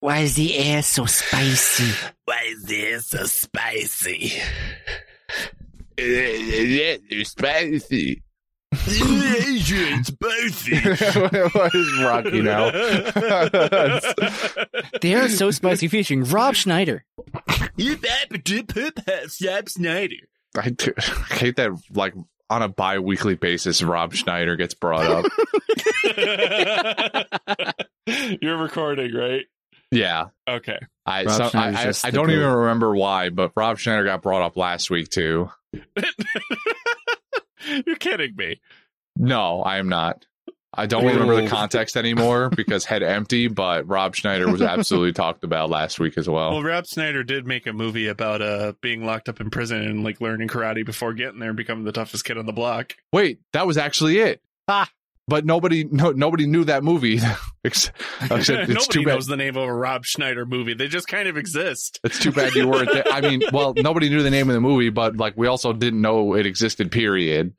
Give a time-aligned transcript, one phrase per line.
[0.00, 1.92] Why is the air so spicy?
[2.24, 4.32] Why is this so spicy?
[5.96, 8.22] It's spicy.
[8.72, 10.76] it's spicy.
[11.58, 12.70] what is Rocky now?
[15.00, 17.04] The air is so spicy featuring Rob Schneider.
[17.76, 20.14] You better do poop Snap Snyder.
[20.56, 22.14] I, do- I hate that, like,
[22.48, 25.24] on a bi weekly basis, Rob Schneider gets brought up.
[28.40, 29.44] You're recording, right?
[29.90, 30.26] Yeah.
[30.48, 30.78] Okay.
[31.06, 32.34] I, so, I, I, I don't goat.
[32.34, 35.50] even remember why, but Rob Schneider got brought up last week, too.
[37.86, 38.60] You're kidding me.
[39.16, 40.26] No, I am not.
[40.74, 41.08] I don't Ooh.
[41.08, 45.98] remember the context anymore because head empty, but Rob Schneider was absolutely talked about last
[45.98, 46.50] week as well.
[46.50, 50.04] Well, Rob Schneider did make a movie about uh being locked up in prison and
[50.04, 52.96] like learning karate before getting there and becoming the toughest kid on the block.
[53.12, 54.42] Wait, that was actually it.
[54.68, 54.88] Ah.
[55.26, 57.20] But nobody, no, nobody knew that movie.
[57.64, 57.90] Ex-
[58.22, 59.14] except it's Nobody too bad.
[59.14, 60.74] knows the name of a Rob Schneider movie.
[60.74, 61.98] They just kind of exist.
[62.04, 63.04] It's too bad you weren't there.
[63.10, 66.00] I mean, well, nobody knew the name of the movie, but like we also didn't
[66.00, 66.90] know it existed.
[66.92, 67.54] Period.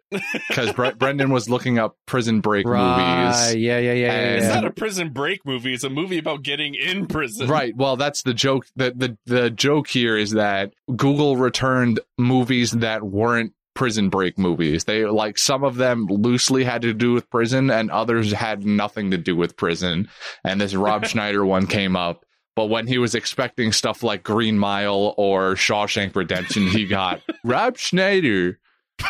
[0.48, 3.26] Because Bre- Brendan was looking up Prison Break Right.
[3.28, 3.56] movies.
[3.56, 4.12] Yeah, yeah, yeah, yeah.
[4.14, 5.74] And- It's not a prison break movie.
[5.74, 7.48] It's a movie about getting in prison.
[7.48, 7.76] Right.
[7.76, 8.66] Well, that's the joke.
[8.76, 14.84] The, the the joke here is that Google returned movies that weren't prison break movies.
[14.84, 19.12] They like some of them loosely had to do with prison and others had nothing
[19.12, 20.10] to do with prison.
[20.44, 22.26] And this Rob Schneider one came up.
[22.58, 27.78] But when he was expecting stuff like Green Mile or Shawshank Redemption, he got Rob
[27.78, 28.60] Schneider.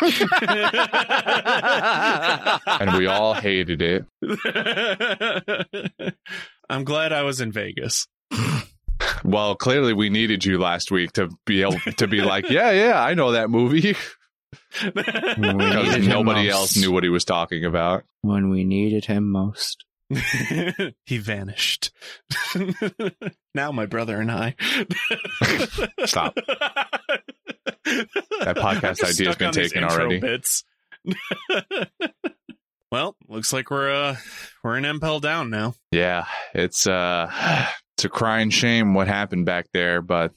[0.00, 0.20] And
[2.96, 4.04] we all hated it.
[6.70, 8.06] I'm glad I was in Vegas.
[9.24, 13.02] Well, clearly we needed you last week to be able to be like, yeah, yeah,
[13.02, 13.96] I know that movie.
[14.94, 18.04] Because nobody else knew what he was talking about.
[18.22, 19.84] when we needed him most.
[21.06, 21.92] he vanished.
[23.54, 24.56] now my brother and I.
[26.04, 26.34] Stop.
[27.84, 30.18] That podcast idea has been taken already.
[30.18, 30.64] Bits.
[32.90, 34.16] well, looks like we're uh
[34.64, 35.74] we're in Impel Down now.
[35.92, 37.30] Yeah, it's uh
[37.96, 40.32] it's a crying shame what happened back there, but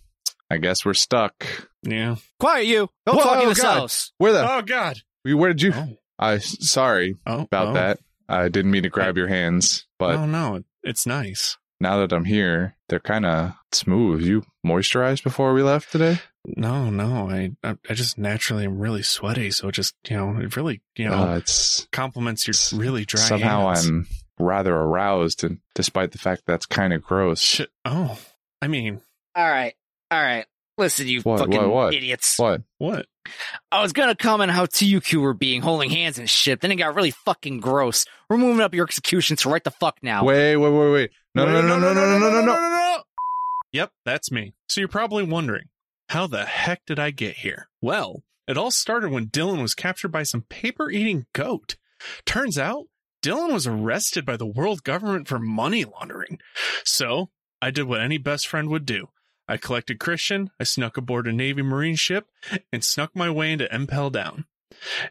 [0.51, 1.67] I guess we're stuck.
[1.83, 2.16] Yeah.
[2.39, 2.89] Quiet, you!
[3.05, 3.73] Don't Whoa, talk in oh, this God.
[3.79, 4.11] house.
[4.17, 4.97] Where the Oh God.
[5.23, 5.73] where did you?
[5.75, 5.97] Oh.
[6.19, 7.73] I sorry Oh, about oh.
[7.73, 7.99] that.
[8.29, 11.57] I didn't mean to grab your hands, but oh no, it's nice.
[11.79, 14.21] now that I'm here, they're kind of smooth.
[14.23, 16.19] You moisturized before we left today?
[16.45, 20.38] No, no, I I I just naturally am really sweaty, so it just you know
[20.39, 23.19] it really you know Uh, it's compliments your really dry.
[23.21, 23.88] somehow hands.
[23.88, 24.07] I'm
[24.39, 27.41] rather aroused, and despite the fact that's kind of gross.
[27.41, 27.69] Shit.
[27.85, 28.17] Oh,
[28.61, 29.01] I mean,
[29.35, 29.73] All right,
[30.11, 30.45] all right.
[30.78, 31.94] Listen, you What, fucking what, what?
[31.94, 32.38] idiots.
[32.38, 32.61] What?
[32.79, 33.06] what?
[33.72, 36.61] I was gonna comment how TUQ were being holding hands and shit.
[36.61, 38.06] Then it got really fucking gross.
[38.29, 40.23] We're moving up your execution, so right the fuck now.
[40.23, 41.12] Wait, wait, wait, wait!
[41.35, 43.03] No, no, no, no, no, no, no, no, no, no!
[43.72, 44.53] Yep, that's me.
[44.67, 45.66] So you're probably wondering,
[46.09, 47.69] how the heck did I get here?
[47.81, 51.75] Well, it all started when Dylan was captured by some paper eating goat.
[52.25, 52.85] Turns out,
[53.23, 56.39] Dylan was arrested by the world government for money laundering.
[56.83, 57.29] So
[57.62, 59.07] I did what any best friend would do.
[59.53, 62.27] I collected Christian, I snuck aboard a Navy Marine ship,
[62.71, 64.45] and snuck my way into Impel Down.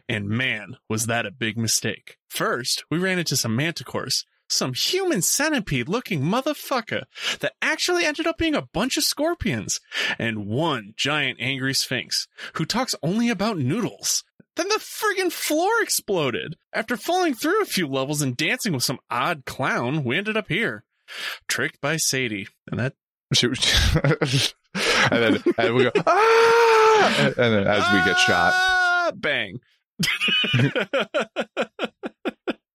[0.09, 2.17] And man, was that a big mistake.
[2.27, 7.03] First, we ran into some manticores, some human centipede looking motherfucker
[7.39, 9.79] that actually ended up being a bunch of scorpions,
[10.19, 14.25] and one giant angry sphinx who talks only about noodles.
[14.57, 16.57] Then the friggin' floor exploded.
[16.73, 20.49] After falling through a few levels and dancing with some odd clown, we ended up
[20.49, 20.83] here.
[21.47, 22.49] Tricked by Sadie.
[22.69, 22.95] And that
[23.33, 23.59] She was-
[25.11, 27.23] and then and we go, ah!
[27.25, 28.53] and then as we get shot.
[28.55, 29.59] Ah, bang.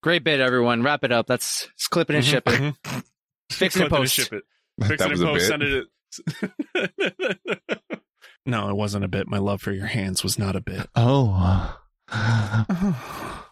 [0.01, 0.81] Great bit, everyone.
[0.83, 1.29] Wrap it up.
[1.29, 2.53] Let's, let's clip it and ship it.
[2.61, 3.03] Mhm.
[3.51, 4.13] Fix it and Clip and post.
[4.15, 4.43] ship it.
[4.87, 5.47] Fix That it and post.
[5.47, 5.87] Send it.
[8.45, 9.27] no, it wasn't a bit.
[9.27, 10.87] My love for your hands was not a bit.
[10.95, 11.77] Oh.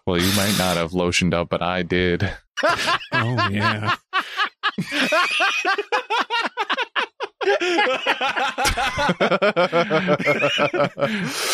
[0.08, 2.24] Well, you might not have lotioned up, but I did.
[2.64, 3.98] Oh yeah.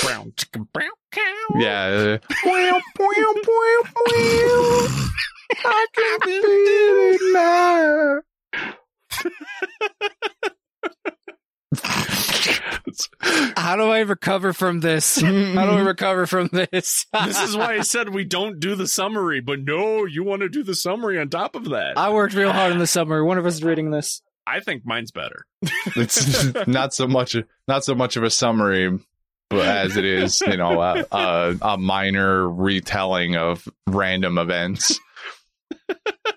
[0.04, 1.22] Brown chicken, brown cow.
[1.58, 2.18] yeah.
[5.66, 6.42] I can feel
[7.14, 8.22] it now.
[13.56, 15.20] How do I recover from this?
[15.22, 17.06] How do I recover from this?
[17.26, 20.50] This is why I said we don't do the summary, but no, you want to
[20.50, 21.98] do the summary on top of that.
[21.98, 23.24] I worked real hard in the summary.
[23.24, 24.22] One of us is reading this.
[24.46, 25.46] I think mine's better.
[25.96, 27.36] It's not so much,
[27.68, 29.00] not so much of a summary,
[29.50, 35.00] but as it is, you know, a, a, a minor retelling of random events.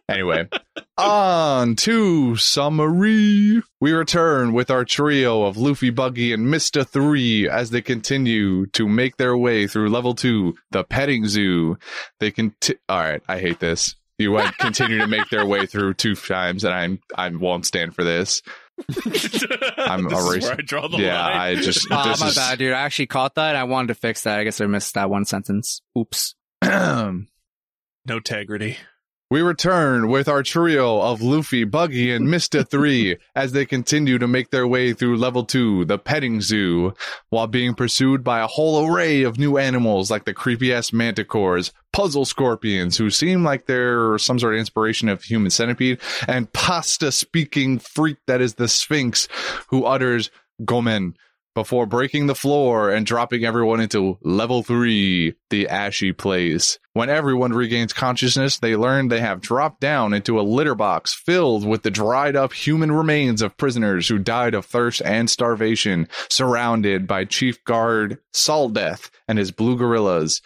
[0.08, 0.48] Anyway,
[0.96, 3.60] on to summary.
[3.80, 8.88] We return with our trio of Luffy, Buggy, and Mister Three as they continue to
[8.88, 11.76] make their way through level two, the petting zoo.
[12.20, 12.54] They can.
[12.88, 13.96] All right, I hate this.
[14.18, 17.94] You went continue to make their way through two times, and I'm I won't stand
[17.94, 18.42] for this.
[18.88, 21.36] I'm this is erasing- where I draw the yeah, line.
[21.36, 22.72] I just oh, this my is bad, dude.
[22.72, 23.56] I actually caught that.
[23.56, 24.38] I wanted to fix that.
[24.38, 25.82] I guess I missed that one sentence.
[25.98, 26.34] Oops.
[26.62, 27.24] no
[28.08, 28.78] integrity.
[29.28, 34.28] We return with our trio of Luffy, Buggy, and Mister Three as they continue to
[34.28, 36.94] make their way through level two, the petting zoo,
[37.30, 41.72] while being pursued by a whole array of new animals like the creepy ass manticores,
[41.92, 45.98] puzzle scorpions, who seem like they're some sort of inspiration of human centipede,
[46.28, 49.26] and pasta speaking freak that is the Sphinx,
[49.70, 50.30] who utters
[50.64, 51.16] Gomen
[51.56, 56.78] before breaking the floor and dropping everyone into level three, the ashy place.
[56.92, 61.66] When everyone regains consciousness, they learn they have dropped down into a litter box filled
[61.66, 67.06] with the dried up human remains of prisoners who died of thirst and starvation, surrounded
[67.06, 70.42] by Chief Guard Saldeath and his blue gorillas.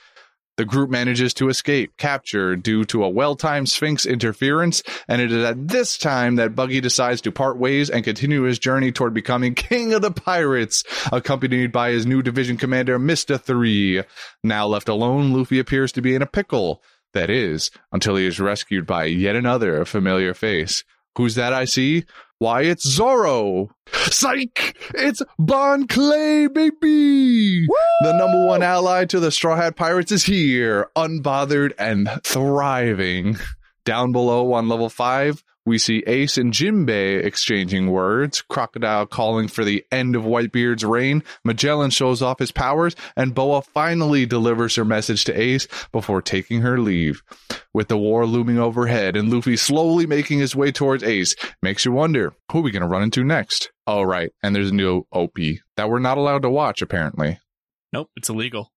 [0.60, 5.42] The group manages to escape capture due to a well-timed Sphinx interference, and it is
[5.42, 9.54] at this time that Buggy decides to part ways and continue his journey toward becoming
[9.54, 14.02] king of the pirates, accompanied by his new division commander, Mister Three.
[14.44, 16.82] Now left alone, Luffy appears to be in a pickle.
[17.14, 20.84] That is, until he is rescued by yet another familiar face.
[21.16, 22.04] Who's that I see?
[22.40, 23.68] Why, it's Zoro!
[23.92, 24.74] Psych!
[24.94, 27.66] It's Bon Clay, baby!
[28.00, 33.36] The number one ally to the Straw Hat Pirates is here, unbothered and thriving.
[33.84, 39.64] Down below on level 5, we see Ace and Jinbei exchanging words, Crocodile calling for
[39.64, 44.84] the end of Whitebeard's reign, Magellan shows off his powers, and Boa finally delivers her
[44.84, 47.22] message to Ace before taking her leave.
[47.74, 51.92] With the war looming overhead and Luffy slowly making his way towards Ace, makes you
[51.92, 53.70] wonder, who are we going to run into next?
[53.86, 55.36] Oh, right, and there's a new OP
[55.76, 57.38] that we're not allowed to watch, apparently.
[57.92, 58.72] Nope, it's illegal.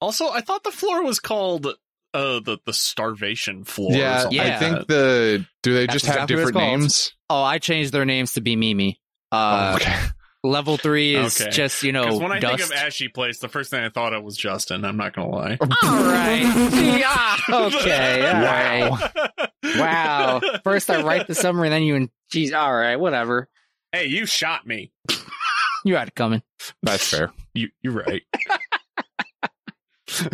[0.00, 1.66] Also, I thought the floor was called
[2.14, 3.92] uh the the starvation floor.
[3.92, 7.12] or Yeah, I think the do they That's just have exactly different names?
[7.30, 9.00] Oh, I changed their names to be Mimi.
[9.30, 9.96] Uh, oh, okay.
[10.44, 11.50] Level three is Okay.
[11.50, 12.58] just, you know, Because when I dust.
[12.58, 14.84] think of Ashy Place, the first thing I thought of was Justin.
[14.84, 15.58] I'm not gonna lie.
[15.60, 16.40] all right.
[17.00, 18.26] yeah, okay.
[18.30, 19.50] All right.
[19.76, 20.40] Wow.
[20.64, 23.48] First I write the summary, then you and geez, all right, whatever.
[23.92, 24.92] Hey, you shot me.
[25.84, 26.42] You had it coming.
[26.82, 27.32] That's fair.
[27.54, 28.22] You you're right.
[30.08, 30.24] Is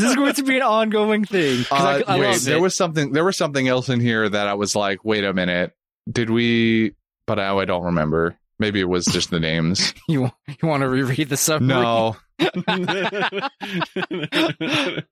[0.00, 1.64] this going to be an ongoing thing?
[1.70, 2.60] Uh, I, I wait, there it.
[2.60, 3.12] was something.
[3.12, 5.72] There was something else in here that I was like, wait a minute,
[6.10, 6.94] did we?
[7.26, 8.36] But I, I don't remember.
[8.58, 9.92] Maybe it was just the names.
[10.08, 11.68] you, you want to reread the summary?
[11.68, 12.16] no,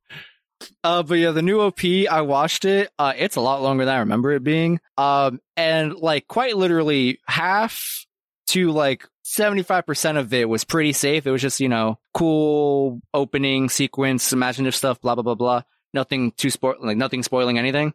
[0.82, 2.90] Uh, but yeah, the new OP, I watched it.
[2.98, 4.80] Uh, it's a lot longer than I remember it being.
[4.96, 8.06] Um, and like quite literally half
[8.48, 11.26] to like 75% of it was pretty safe.
[11.26, 15.62] It was just, you know, cool opening sequence, imaginative stuff, blah, blah, blah, blah.
[15.92, 17.92] Nothing too spoil, like nothing spoiling anything.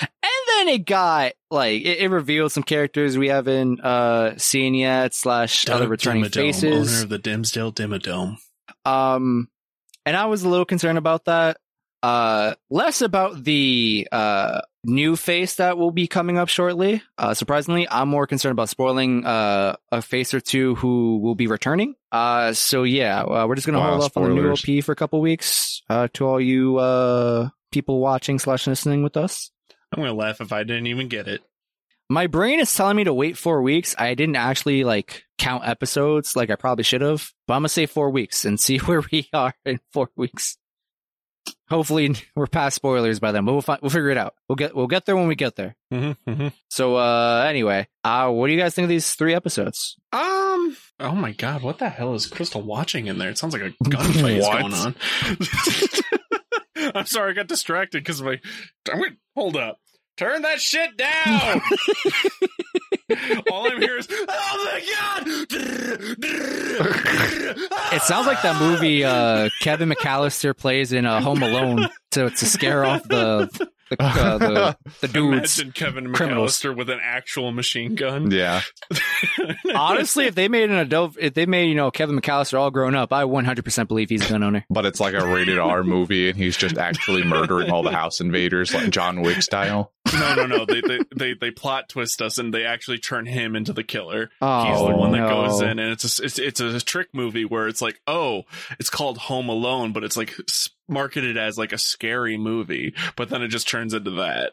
[0.00, 0.08] And
[0.48, 5.68] then it got like, it, it revealed some characters we haven't, uh, seen yet slash
[5.68, 6.94] other returning Dimmadome, faces.
[6.94, 8.38] owner of the Dimsdale Dimmadome.
[8.84, 9.48] Um,
[10.06, 11.58] and I was a little concerned about that.
[12.02, 17.00] Uh, less about the uh new face that will be coming up shortly.
[17.16, 21.46] Uh, surprisingly, I'm more concerned about spoiling uh a face or two who will be
[21.46, 21.94] returning.
[22.10, 24.50] Uh, so yeah, uh, we're just gonna Wow, hold off on the new.
[24.50, 25.82] OP for a couple weeks.
[25.88, 29.50] Uh, to all you uh people watching slash listening with us.
[29.92, 31.42] I'm gonna laugh if I didn't even get it.
[32.10, 33.94] My brain is telling me to wait four weeks.
[33.96, 37.86] I didn't actually like count episodes like I probably should have, but I'm gonna say
[37.86, 40.56] four weeks and see where we are in four weeks.
[41.68, 44.34] Hopefully we're past spoilers by then, but we'll find, we'll figure it out.
[44.48, 45.74] We'll get we'll get there when we get there.
[45.92, 46.48] Mm-hmm, mm-hmm.
[46.68, 49.96] So uh anyway, uh what do you guys think of these three episodes?
[50.12, 50.76] Um.
[51.00, 53.30] Oh my god, what the hell is Crystal watching in there?
[53.30, 54.94] It sounds like a gunfight is going on.
[56.94, 58.38] I'm sorry, I got distracted because my.
[58.94, 59.78] Wait, hold up.
[60.18, 61.62] Turn that shit down.
[63.50, 65.24] All I'm hearing is, oh my god!
[67.92, 72.46] It sounds like that movie uh Kevin McAllister plays in uh, Home Alone to to
[72.46, 73.48] scare off the
[73.90, 75.58] the, uh, the, the dudes.
[75.58, 76.58] Imagine Kevin criminals.
[76.58, 78.30] McAllister with an actual machine gun.
[78.30, 78.62] yeah,
[79.74, 82.94] Honestly, if they made an adult, if they made you know Kevin McAllister all grown
[82.94, 84.64] up, I 100% believe he's a gun owner.
[84.70, 88.20] but it's like a rated R movie, and he's just actually murdering all the house
[88.20, 89.92] invaders, like John Wick style.
[90.14, 90.64] No, no, no.
[90.64, 94.30] They, they they they plot twist us, and they actually turn him into the killer.
[94.40, 95.28] Oh, He's the one that no.
[95.28, 98.42] goes in, and it's a, it's it's a trick movie where it's like, oh,
[98.78, 100.34] it's called Home Alone, but it's like
[100.88, 104.52] marketed as like a scary movie, but then it just turns into that.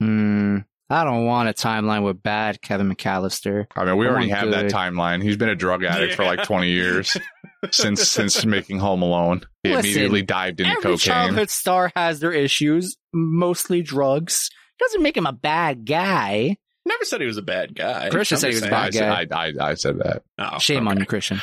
[0.00, 0.58] Hmm.
[0.92, 3.66] I don't want a timeline with bad Kevin McAllister.
[3.76, 5.22] I mean, we Come already on, have that timeline.
[5.22, 7.16] He's been a drug addict for like 20 years
[7.70, 9.42] since since making Home Alone.
[9.62, 10.98] He Listen, immediately dived into Every cocaine.
[10.98, 14.50] childhood star has their issues, mostly drugs.
[14.80, 16.56] Doesn't make him a bad guy.
[16.86, 18.08] Never said he was a bad guy.
[18.08, 19.36] Christian I'm said he was a I, bad guy.
[19.36, 20.22] I, I, I said that.
[20.38, 21.40] Oh, Shame on you, Christian.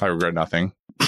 [0.00, 0.72] I regret nothing.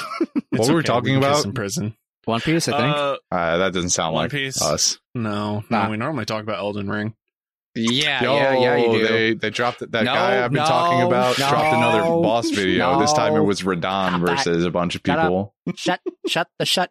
[0.54, 1.44] It's what were we talking can kiss about?
[1.46, 1.96] in prison?
[2.26, 2.94] One Piece, I think.
[2.96, 4.60] Uh, Uh, that doesn't sound One like Piece.
[4.60, 4.98] us.
[5.14, 5.84] no, Nah.
[5.84, 5.90] no.
[5.90, 7.14] We normally talk about Elden Ring.
[7.74, 9.06] yeah, Yo, yeah, yeah, you do.
[9.08, 11.38] They, they dropped that No, guy I've been no, talking about.
[11.38, 13.00] no, dropped another boss video.
[13.00, 15.54] this time it was Radahn versus a bunch of people.
[15.74, 16.90] shut, shut the shut.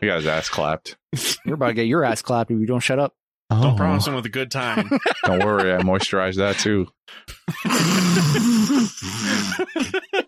[0.00, 0.96] He got his ass clapped.
[1.44, 3.14] You're about to get your ass clapped if you don't shut up.
[3.62, 4.90] Don't Oh, promise him with a good time.
[5.24, 6.88] Don't worry, I moisturize that too.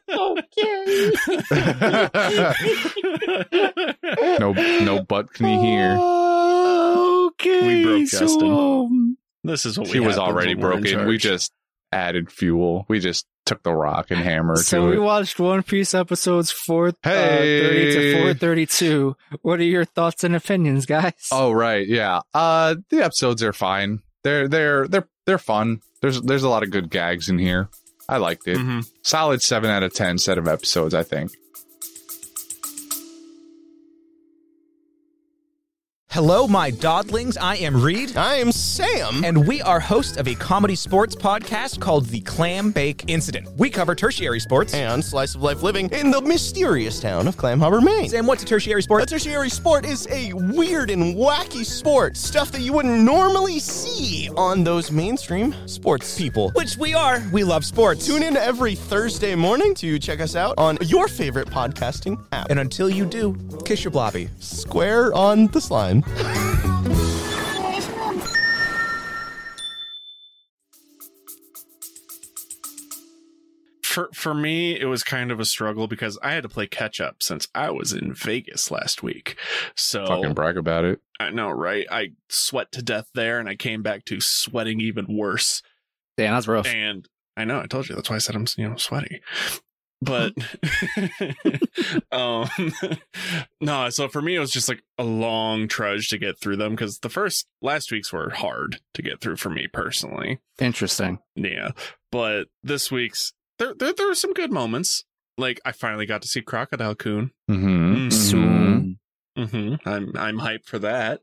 [0.09, 1.13] Okay.
[4.39, 4.53] no,
[4.85, 5.97] no butt can you hear?
[5.97, 7.67] Okay.
[7.67, 8.51] We broke so, Justin.
[8.53, 11.07] um, this is what we She was already when we're in broken.
[11.07, 11.53] We just
[11.93, 12.85] added fuel.
[12.89, 15.01] We just took the rock and hammer so to we it.
[15.01, 17.61] watched One Piece episodes four Hey.
[17.61, 19.17] uh, thirty to four thirty two.
[19.43, 21.15] What are your thoughts and opinions, guys?
[21.33, 22.21] Oh right, yeah.
[22.35, 24.03] Uh, the episodes are fine.
[24.25, 25.81] They're they're they're they're fun.
[26.03, 27.69] There's there's a lot of good gags in here.
[28.09, 28.59] I liked it.
[28.59, 28.87] Mhm.
[29.03, 30.93] Solid seven out of ten set of episodes.
[30.95, 31.31] I think.
[36.17, 37.37] Hello, my dodlings.
[37.39, 38.17] I am Reed.
[38.17, 39.23] I am Sam.
[39.23, 43.51] And we are hosts of a comedy sports podcast called The Clam Bake Incident.
[43.59, 44.73] We cover tertiary sports.
[44.73, 48.09] and slice of life living in the mysterious town of Clam Harbor, Maine.
[48.09, 49.03] Sam, what's a tertiary sport?
[49.03, 54.31] A tertiary sport is a weird and wacky sport, stuff that you wouldn't normally see
[54.39, 56.51] on those mainstream sports people.
[56.53, 57.23] Which we are.
[57.31, 58.07] We love sports.
[58.07, 62.49] Tune in every Thursday morning to check us out on your favorite podcasting app.
[62.49, 64.31] And until you do, kiss your blobby.
[64.41, 66.06] Square on the slime.
[73.97, 77.01] For for me, it was kind of a struggle because I had to play catch
[77.01, 79.39] up since I was in Vegas last week.
[79.75, 81.01] So Fucking brag about it.
[81.19, 81.87] I know, right?
[81.91, 85.63] I sweat to death there, and I came back to sweating even worse.
[86.19, 86.67] Damn, that's rough.
[86.67, 87.09] And
[87.39, 89.23] I know, I told you that's why I said I'm you know sweaty.
[90.03, 90.33] But
[92.13, 92.49] um
[93.61, 96.73] no, so for me it was just like a long trudge to get through them
[96.73, 100.39] because the first last weeks were hard to get through for me personally.
[100.61, 101.19] Interesting.
[101.35, 101.71] Yeah.
[102.13, 105.05] But this week's there there, there were some good moments.
[105.39, 107.31] Like I finally got to see Crocodile Coon.
[107.51, 107.95] Mm-hmm.
[108.09, 108.13] Mhm.
[108.13, 108.99] Soon.
[109.39, 109.89] Mm-hmm.
[109.89, 111.21] I'm I'm hyped for that.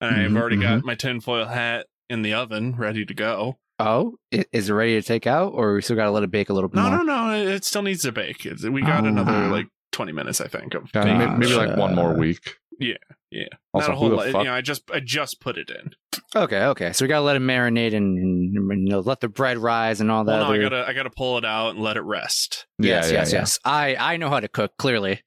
[0.00, 3.58] And I've Mhm, already got my tinfoil hat in the oven ready to go.
[3.78, 6.48] Oh, is it ready to take out, or we still got to let it bake
[6.48, 7.04] a little bit No, more?
[7.04, 7.32] no, no.
[7.34, 8.46] It it still needs to bake.
[8.70, 9.08] We got Oh.
[9.08, 10.74] another like 20 minutes, I think.
[10.74, 11.18] Of Yeah, baking.
[11.18, 12.56] maybe, maybe like one more week.
[12.78, 12.94] Yeah,
[13.30, 13.44] yeah.
[13.74, 14.26] Also, Not a who whole the lot.
[14.32, 14.42] fuck?
[14.44, 15.90] You know, I just I just put it in.
[16.34, 16.92] Okay, okay.
[16.92, 20.00] So we got to let it marinate and, and, you know, let the bread rise
[20.00, 20.40] and all that.
[20.40, 22.66] Well, no, I gotta I gotta pull it out and let it rest.
[22.78, 23.38] yes, yeah, yes, yeah.
[23.40, 23.58] yes.
[23.64, 24.72] I I know how to cook.
[24.78, 25.22] Clearly,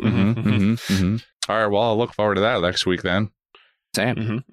[0.00, 1.16] Mm-hmm, Mhm, mm-hmm, mm-hmm.
[1.52, 1.66] All right.
[1.66, 3.30] Well, I'll look forward to that next week then.
[3.94, 4.44] Sam.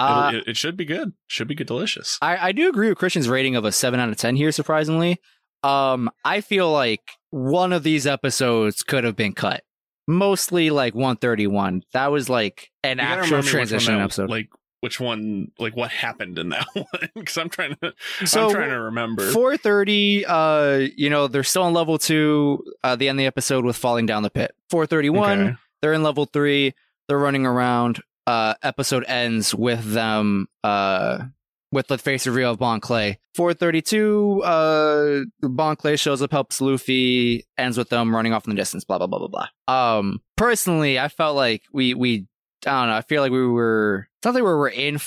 [0.00, 1.12] Uh, it, it should be good.
[1.26, 2.18] Should be good, delicious.
[2.22, 4.52] I, I do agree with Christian's rating of a seven out of ten here.
[4.52, 5.20] Surprisingly,
[5.62, 9.62] um, I feel like one of these episodes could have been cut.
[10.08, 11.82] Mostly like one thirty one.
[11.92, 14.30] That was like an actual transition that- episode.
[14.30, 14.48] Like
[14.80, 15.52] which one?
[15.58, 16.86] Like what happened in that one?
[17.14, 17.92] Because I'm trying to
[18.24, 19.30] So, I'm trying to remember.
[19.30, 23.64] 430 uh you know they're still in level 2 uh the end of the episode
[23.66, 25.56] with falling down the pit 431 Okay.
[25.82, 26.72] they're in level 3
[27.08, 31.24] they're running around uh episode ends with them uh
[31.72, 33.18] with the face reveal of Bon Clay.
[33.34, 38.56] 432, uh, Bon Clay shows up, helps Luffy, ends with them running off in the
[38.56, 39.98] distance, blah, blah, blah, blah, blah.
[39.98, 42.26] Um, personally, I felt like we, we,
[42.66, 44.98] I don't know, I feel like we were, it's not we were in,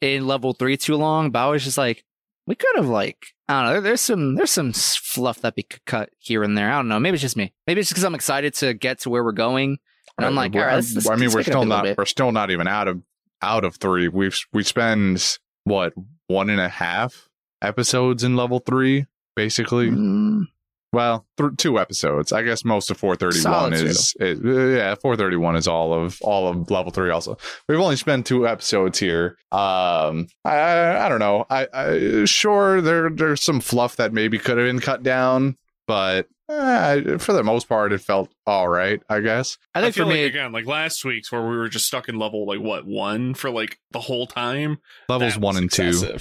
[0.00, 2.04] in level three too long, but I was just like,
[2.46, 5.84] we could have like, I don't know, there's some, there's some fluff that we could
[5.84, 6.70] cut here and there.
[6.70, 7.00] I don't know.
[7.00, 7.52] Maybe it's just me.
[7.66, 9.78] Maybe it's just because I'm excited to get to where we're going.
[10.22, 11.84] And I'm like, all right, let's, let's, I mean, we're pick it up still not
[11.84, 11.98] bit.
[11.98, 13.02] we're still not even out of
[13.42, 14.08] out of three.
[14.08, 15.92] We've we spend what
[16.28, 17.28] one and a half
[17.62, 19.90] episodes in level three, basically.
[19.90, 20.44] Mm,
[20.92, 22.32] Well, th- two episodes.
[22.32, 26.48] I guess most of 431 Solid is, is uh, yeah, 431 is all of all
[26.48, 27.10] of level three.
[27.10, 27.36] Also,
[27.68, 29.36] we've only spent two episodes here.
[29.52, 31.46] Um, I I, I don't know.
[31.50, 36.26] I, I sure there there's some fluff that maybe could have been cut down, but
[36.50, 39.00] eh, for the most part, it felt all right.
[39.08, 39.58] I guess.
[39.74, 42.08] I think feel for like me, again, like last week's where we were just stuck
[42.08, 44.78] in level like what one for like the whole time.
[45.08, 46.18] Levels one was and two.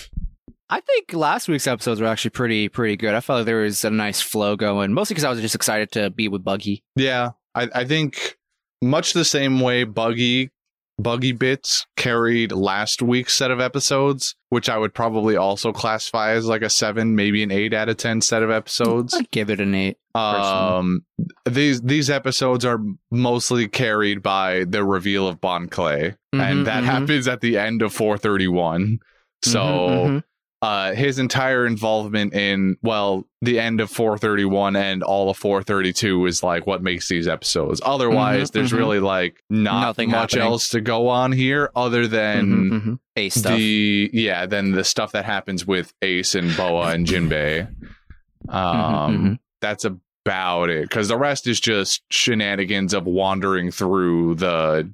[0.72, 3.16] I think last week's episodes were actually pretty pretty good.
[3.16, 5.92] I felt like there was a nice flow going, mostly because I was just excited
[5.94, 6.84] to be with Buggy.
[6.96, 8.38] Yeah, I, I think
[8.82, 10.52] much the same way Buggy
[11.02, 16.46] Buggy Bits carried last week's set of episodes, which I would probably also classify as
[16.46, 19.14] like a seven, maybe an eight out of ten set of episodes.
[19.14, 19.98] I'd give it an eight.
[20.16, 21.02] Um,
[21.46, 22.80] these these episodes are
[23.12, 26.88] mostly carried by the reveal of Bon Clay, Mhm, and that mhm.
[26.88, 29.00] happens at the end of 431.
[29.44, 30.24] So Mhm, mhm.
[30.62, 36.44] Uh, his entire involvement in well, the end of 431 and all of 432 is
[36.44, 37.80] like what makes these episodes.
[37.86, 38.78] Otherwise, Mhm, there's mhm.
[38.78, 40.52] really like not Nothing much happening.
[40.52, 43.00] else to go on here other than Mhm, mhm.
[43.16, 43.56] Ace stuff.
[43.56, 47.68] the yeah, then the stuff that happens with Ace and Boa and Jinbei.
[48.48, 49.40] Um, mhm.
[49.62, 54.92] that's about it because the rest is just shenanigans of wandering through the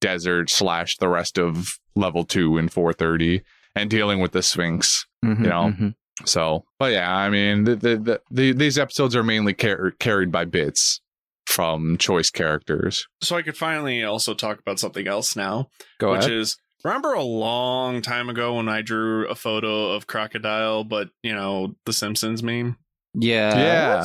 [0.00, 3.42] desert slash the rest of level two and 430
[3.74, 5.06] and dealing with the Sphinx.
[5.24, 5.94] Mhm, you know, mhm.
[6.26, 10.30] So, but yeah, I mean, the, the, the, the these episodes are mainly car- carried
[10.30, 11.00] by bits
[11.46, 13.06] from choice characters.
[13.22, 16.32] So I could finally also talk about something else now, Go which ahead.
[16.32, 21.34] is remember a long time ago when I drew a photo of crocodile, but you
[21.34, 22.76] know the Simpsons meme.
[23.14, 23.56] Yeah.
[23.56, 24.04] Yeah.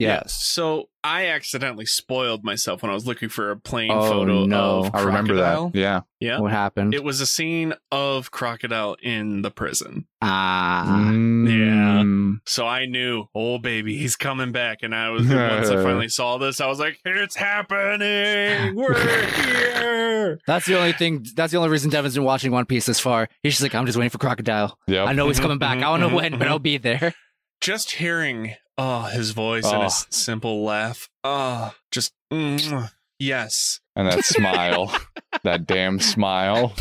[0.00, 0.36] Yes.
[0.44, 4.84] So I accidentally spoiled myself when I was looking for a plain Oh, photo no.
[4.84, 5.70] of I remember crocodile.
[5.70, 5.78] that.
[5.78, 6.00] Yeah.
[6.20, 6.38] Yeah.
[6.38, 6.94] What happened?
[6.94, 10.06] It was a scene of crocodile in the prison.
[10.22, 11.08] ah.
[11.10, 12.38] Mm.
[12.46, 14.78] So I knew, oh baby, he's coming back.
[14.82, 18.76] And I was once I finally saw this, I was like, it's happening.
[18.76, 20.38] We're here.
[20.46, 21.26] That's the only thing.
[21.34, 23.28] That's the only reason Devin's been watching One Piece this far.
[23.42, 24.78] He's just like, I'm just waiting for Crocodile.
[24.86, 25.04] Yeah.
[25.04, 25.78] I know he's coming back.
[25.78, 26.50] I don't know Mhm, when, but mhm.
[26.50, 27.14] I'll be there.
[27.60, 29.82] Just hearing oh his voice and Oh.
[29.84, 31.08] his simple laugh.
[31.24, 33.80] Oh, just mm, yes.
[33.96, 34.96] And that smile,
[35.42, 36.72] that damn smile.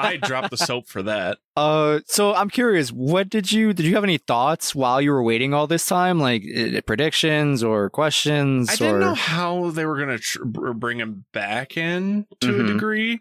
[0.00, 1.38] I dropped the soap for that.
[1.56, 2.90] Uh, so I'm curious.
[2.90, 6.18] What did you did you have any thoughts while you were waiting all this time,
[6.18, 8.70] like uh, predictions or questions?
[8.70, 9.00] I didn't or...
[9.00, 12.60] know how they were going to tr- bring him back in to Mhm.
[12.64, 13.20] a degree.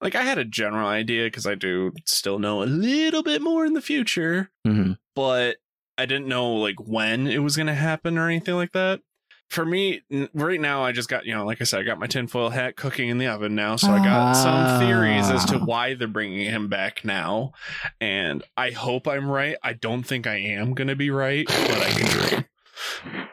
[0.00, 3.64] Like I had a general idea because I do still know a little bit more
[3.66, 4.98] in the future, Mhm.
[5.16, 5.56] but
[5.98, 9.00] I didn't know like when it was going to happen or anything like that.
[9.48, 10.02] For me,
[10.34, 12.74] right now, I just got you know, like I said, I got my tinfoil hat
[12.74, 15.64] cooking in the oven now, so I got some theories as to Ah.
[15.64, 17.52] why they're bringing him back now,
[18.00, 19.56] and I hope I'm right.
[19.62, 22.44] I don't think I am going to be right, but I can dream.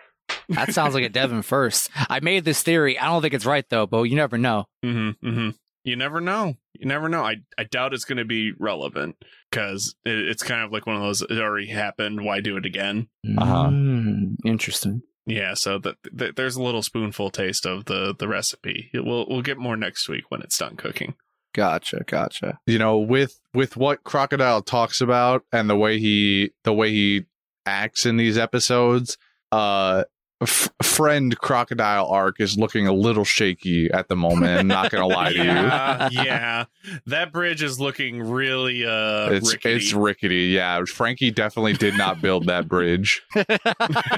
[0.50, 1.90] That sounds like a Devin first.
[1.96, 3.00] I made this theory.
[3.00, 4.66] I don't think it's right though, but you never know.
[4.86, 5.50] Mm-hmm, mm-hmm.
[5.84, 6.56] You never know.
[6.74, 7.24] You never know.
[7.24, 9.18] I, I doubt it's going to be relevant
[9.50, 11.22] because it, it's kind of like one of those.
[11.22, 12.24] It already happened.
[12.24, 13.10] Why do it again?
[13.38, 13.68] Uh-huh.
[13.70, 15.02] Mm, interesting.
[15.26, 15.54] Yeah.
[15.56, 18.90] So that th- there's a little spoonful taste of the the recipe.
[18.94, 21.16] It, we'll we'll get more next week when it's done cooking.
[21.54, 22.04] Gotcha.
[22.08, 22.60] Gotcha.
[22.66, 27.26] you know with with what crocodile talks about and the way he the way he
[27.66, 29.18] acts in these episodes
[29.54, 30.04] uh
[30.42, 35.08] f- friend crocodile arc is looking a little shaky at the moment i'm not gonna
[35.08, 36.66] lie to you yeah, yeah.
[37.06, 39.76] That bridge is looking really uh it's rickety.
[39.76, 43.22] it's rickety yeah Franky definitely did not build that bridge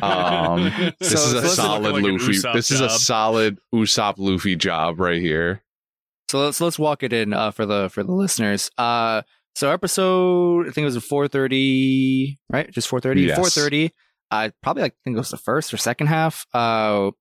[0.01, 4.55] um this So- is a solid like luffy Usopp this is a solid usopp luffy
[4.55, 5.61] job right here
[6.29, 8.71] So let's let's walk it in uh, for the for the listeners.
[8.79, 9.21] Uh,
[9.55, 12.69] so episode I think it was four thirty, right?
[12.71, 13.21] Just four thirty.
[13.21, 13.37] Yes.
[13.37, 13.91] Four thirty.
[14.31, 16.45] Uh, probably like I think it was the first or second half.
[16.53, 17.11] Uh,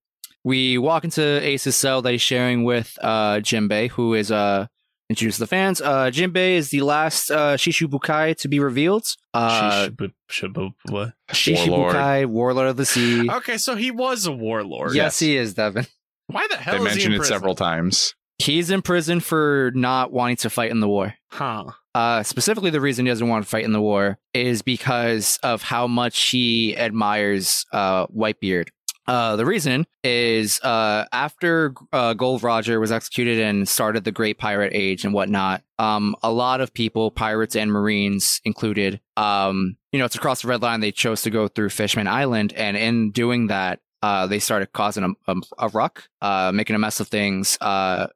[0.42, 4.66] we walk into Ace's cell that he's sharing with uh Jinbei, who is uh
[5.10, 5.80] introduced to the fans.
[5.80, 9.06] Uh, Jinbei is the last uh Shichibukai to be revealed.
[9.32, 11.12] Uh, Shibu- shibu- what?
[11.30, 13.30] Shichibukai, Warlord of the Sea.
[13.30, 14.94] Okay, so he was a warlord.
[14.94, 15.86] yes, he is Devin.
[16.26, 17.34] Why the hell they is he mentioned in it prison?
[17.34, 21.14] several times He's in prison for not wanting to fight in the war.
[21.28, 21.66] Huh.
[21.94, 25.62] Uh, specifically, the reason he doesn't want to fight in the war is because of
[25.62, 28.68] how much he admires uh, Whitebeard.
[29.06, 34.38] Uh, the reason is uh, after uh, Gold Roger was executed and started the Great
[34.38, 39.98] Pirate Age and whatnot, um, a lot of people, pirates and Marines included, um, you
[39.98, 43.10] know, it's across the red line, they chose to go through Fishman Island, and in
[43.10, 47.08] doing that, uh, they started causing a, a, a ruck, uh, making a mess of
[47.08, 47.58] things.
[47.60, 48.06] Uh,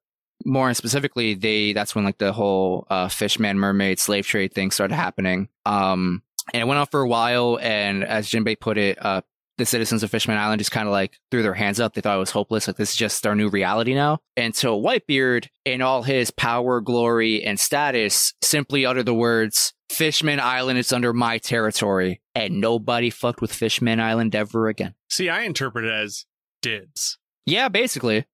[0.44, 4.94] more specifically, they that's when like the whole uh, fishman mermaid slave trade thing started
[4.94, 5.48] happening.
[5.66, 6.22] Um,
[6.52, 7.58] and it went on for a while.
[7.60, 9.22] And as Jinbei put it, uh,
[9.58, 11.94] the citizens of Fishman Island just kind of like threw their hands up.
[11.94, 12.66] They thought it was hopeless.
[12.66, 14.20] Like this is just our new reality now.
[14.36, 20.38] And so Whitebeard, in all his power, glory, and status, simply uttered the words, Fishman
[20.40, 22.20] Island is under my territory.
[22.34, 24.94] And nobody fucked with Fishman Island ever again.
[25.10, 26.24] See, I interpret it as
[26.62, 27.18] dibs.
[27.44, 28.26] Yeah, basically.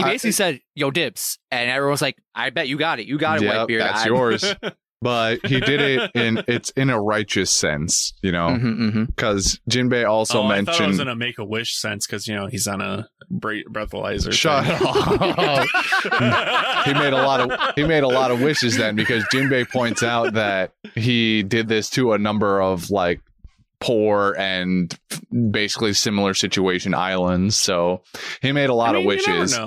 [0.00, 1.38] He I- basically said, yo, dibs.
[1.50, 3.06] And everyone's like, I bet you got it.
[3.06, 3.78] You got it, Yep, Whitebeard.
[3.78, 4.54] that's I- yours.
[5.02, 9.06] But he did it in it's in a righteous sense, you know, Mhm, mhm.
[9.06, 12.28] because Jinbei also oh, I thought I was in a make a wish sense because
[12.28, 14.30] you know he's on a breathalyzer.
[14.30, 14.76] Shut thing.
[15.38, 16.84] up.
[16.84, 20.02] he made a lot of he made a lot of wishes then because Jinbei points
[20.02, 23.20] out that he did this to a number of like
[23.80, 24.94] poor and
[25.50, 27.56] basically similar situation islands.
[27.56, 28.02] So
[28.42, 29.52] he made a lot I mean, of wishes.
[29.56, 29.64] You never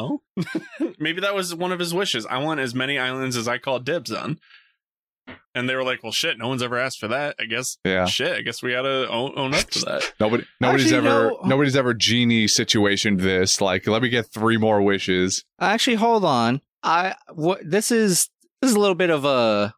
[0.80, 0.94] know.
[1.00, 2.26] Maybe that was one of his wishes.
[2.26, 4.40] I want as many islands as I call dibs on.
[5.56, 7.36] And they were like, "Well, shit, no one's ever asked for that.
[7.40, 8.06] I guess, Yeah.
[8.06, 11.40] shit, I guess we gotta own, own up to that." Nobody nobody's Actually, ever no.
[11.46, 13.62] nobody's ever genie situationed this.
[13.62, 15.46] Like, let me get three more wishes.
[15.62, 16.60] Actually, hold on.
[16.82, 18.30] I what this is
[18.62, 19.74] this is a little bit of a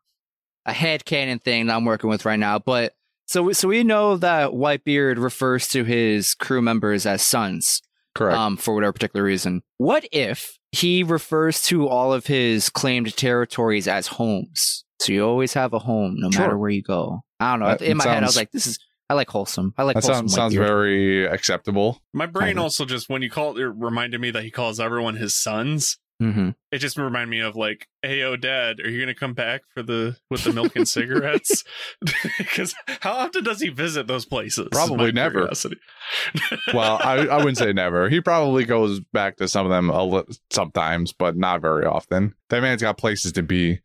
[0.66, 2.58] a headcanon thing that I'm working with right now.
[2.58, 2.94] But
[3.26, 7.82] so so we know that Whitebeard refers to his crew members as sons,
[8.14, 8.38] Correct.
[8.38, 9.62] um, for whatever particular reason.
[9.78, 14.84] What if he refers to all of his claimed territories as homes?
[15.00, 16.42] So you always have a home, no Sure.
[16.42, 17.22] matter where you go.
[17.40, 17.68] I don't know.
[17.68, 19.74] That- In my it head, I was like, "This is I like wholesome.
[19.78, 22.02] I like that wholesome." sounds sounds very acceptable.
[22.14, 22.62] My brain Kinda.
[22.64, 25.98] also just when you call it reminded me that he calls everyone his sons.
[26.22, 26.56] Mhm.
[26.72, 29.84] It just reminded me of like, "Hey, oh, Dad, are you gonna come back for
[29.84, 31.64] the with the milk and cigarettes?"
[32.38, 34.70] Because how often does he visit those places?
[34.72, 35.50] Probably never.
[36.74, 38.10] Well, I, I wouldn't say never.
[38.10, 42.34] He probably goes back to some of them a li- sometimes, but not very often.
[42.50, 43.80] That man's got places to be,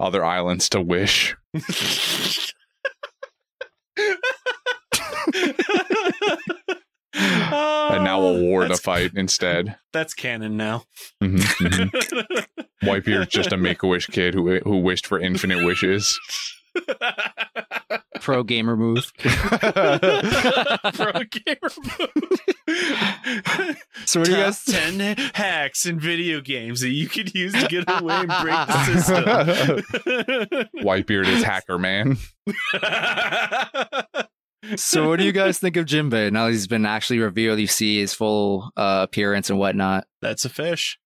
[0.00, 1.36] other islands to wish.
[7.16, 9.76] And now a war to fight instead.
[9.92, 10.84] That's canon now.
[11.22, 12.46] Mhm, mhm.
[12.82, 16.18] Whitebeard's just a make a wish kid who who wished for infinite wishes.
[18.20, 19.12] Pro gamer move.
[19.18, 19.30] Pro
[21.30, 22.10] gamer move.
[24.04, 24.62] So what do you guys?
[24.64, 28.84] ten hacks in video games that you could use to get away and break the
[28.84, 29.24] system.
[30.84, 32.18] Whitebeard is hacker man.
[34.76, 37.58] So what do you guys think of Jinbei now that he's been actually revealed?
[37.60, 40.06] You see his full uh, appearance and whatnot.
[40.20, 40.98] That's a fish.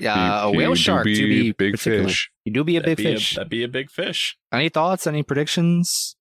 [0.00, 2.04] Yeah, a whale he do shark be to be big particular.
[2.08, 2.30] fish.
[2.44, 3.34] You do be a That'd big be fish.
[3.34, 4.36] that'd be a big fish.
[4.52, 5.06] Any thoughts?
[5.06, 6.16] Any predictions?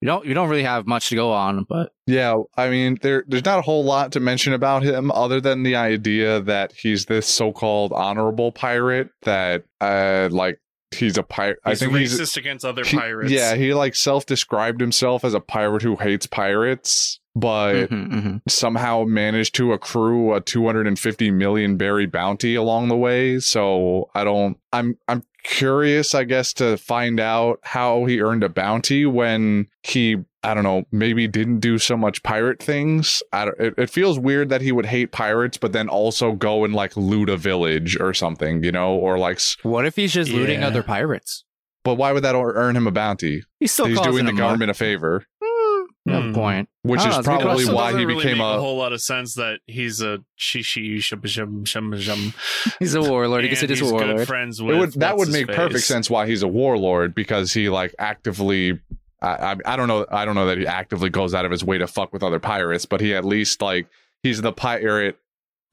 [0.00, 0.26] You don't.
[0.26, 3.58] You don't really have much to go on, but Yeah, I mean, there there's not
[3.58, 7.92] a whole lot to mention about him other than the idea that he's this so-called
[7.92, 10.60] honorable pirate that uh like
[10.94, 11.58] he's a pirate.
[11.64, 13.30] I He's think racist he's against other he- pirates.
[13.30, 18.40] yeah, he like self-described himself as a pirate who hates pirates, but Mhm, mhm.
[18.48, 23.38] somehow managed to accrue a 250 million berry bounty along the way.
[23.40, 24.56] So I don't.
[24.72, 30.16] I'm I'm curious, I guess, to find out how he earned a bounty when he.
[30.44, 30.84] I don't know.
[30.92, 33.22] Maybe didn't do so much pirate things.
[33.32, 36.64] I don't, it, it feels weird that he would hate pirates, but then also go
[36.64, 39.40] and like loot a village or something, you know, or like.
[39.62, 41.44] what if he's just looting other pirates?
[41.82, 43.42] But why would that earn him a bounty?
[43.60, 46.34] He's still He's doing the them government a favor, you have a Hmm.
[46.34, 46.68] point.
[46.82, 48.60] which is that's probably why doesn't he really became make a a.
[48.60, 52.32] whole lot of sense that he's a shishi shum shum shum shum.
[52.78, 53.42] He's a warlord.
[53.42, 54.26] He and can sit as he's a good warlord.
[54.26, 54.78] friends it with.
[54.78, 57.94] would that would what's his make perfect sense why he's a warlord because he like
[57.98, 58.80] actively
[59.24, 61.64] I, I I don't know I don't know that he actively goes out of his
[61.64, 63.86] way to fuck with other pirates but he at least like
[64.22, 65.16] he's the pirate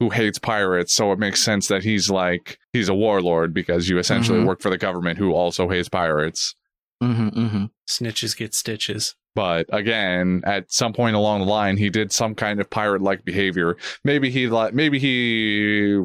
[0.00, 3.98] who hates pirates so it makes sense that he's like he's a warlord because you
[3.98, 4.46] essentially Mhm.
[4.46, 6.54] work for the government who also hates pirates
[7.02, 9.14] hmm hmm Snitches get stitches.
[9.34, 13.24] but again at some point along the line he did some kind of pirate like
[13.24, 16.00] behavior maybe he like maybe he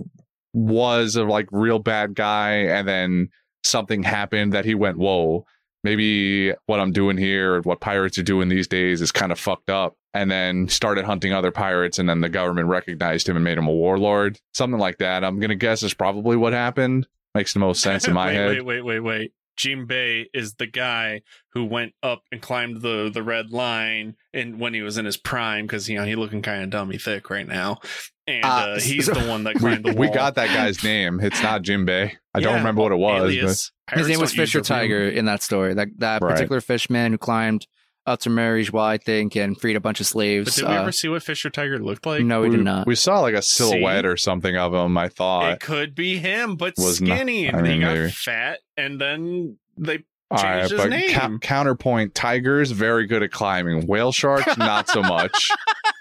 [0.53, 3.29] was a like real bad guy and then
[3.63, 5.45] something happened that he went whoa
[5.83, 9.69] maybe what i'm doing here what pirates are doing these days is kind of fucked
[9.69, 13.57] up and then started hunting other pirates and then the government recognized him and made
[13.57, 15.23] him a warlord something like that.
[15.23, 17.07] I'm gonna guess is probably what happened.
[17.35, 18.47] Makes the most sense in my wait, head.
[18.49, 19.31] Wait, wait, wait, wait.
[19.59, 21.21] Jinbei is the guy
[21.53, 25.17] who went up and climbed the the red line, and when he was in his
[25.17, 27.79] prime, because you know he looking kind of dummy thick right now,
[28.27, 29.99] and Uh, uh, he's so- the one that we, climbed the wall.
[29.99, 31.19] we got that guy's name.
[31.21, 33.71] It's not jimbei i don't remember what it was but alias.
[33.93, 35.73] His name was Fisher their real- Tiger in that story.
[35.73, 36.33] That that Right.
[36.33, 37.67] particular fishman who climbed
[38.05, 40.55] up to Mary's I think, and freed a bunch of But slaves.
[40.55, 42.23] did we Uh, ever see what Fisher Tiger looked like?
[42.23, 42.87] no, we, we, did not.
[42.87, 44.97] we saw like a silhouette or something of him.
[44.97, 45.51] I thought.
[45.53, 48.99] it could be him, but Was not- skinny, I and he mean, got fat, and
[49.01, 51.09] then they All right, changed his but name.
[51.11, 53.85] cou- counterpoint: tigers very good at climbing.
[53.87, 55.49] Whale sharks not so much.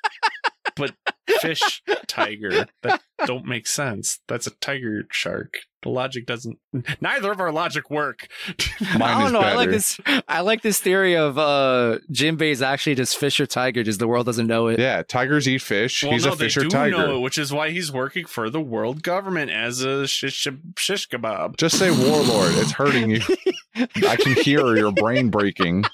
[0.76, 0.94] but
[1.40, 4.20] fish tiger that don't make sense.
[4.28, 5.54] That's a tiger shark.
[5.82, 6.58] The logic doesn't.
[7.00, 8.26] Neither of our logic work.
[8.80, 9.40] I Mine don't is know.
[9.40, 10.00] I like this.
[10.26, 14.08] I like this theory of uh Jinbei is actually just fish or tiger, just the
[14.08, 14.78] world doesn't know it.
[14.80, 16.02] Yeah, tigers eat fish.
[16.02, 16.96] well, He's no, a fish they or do tiger.
[16.96, 21.08] know it, which is why he's working for the world government as a shish shish
[21.08, 21.56] kebab.
[21.56, 22.54] Just say warlord.
[22.56, 23.20] It's hurting you.
[24.08, 25.84] I can hear your brain breaking.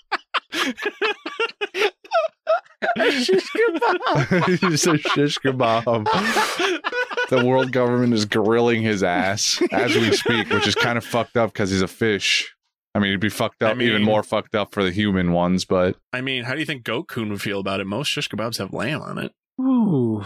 [2.96, 6.08] He's a shish kebab.
[7.28, 11.38] The world government is grilling his ass as we speak, which is kind of fucked
[11.38, 12.54] up because he's a fish.
[12.94, 15.32] I mean, it'd be fucked up, I mean- even more fucked up for the human
[15.32, 17.86] ones, but I mean, how do you think Goat Kun would feel about it?
[17.86, 19.32] Most shish kebabs have lamb on it.
[19.58, 20.22] Ooh.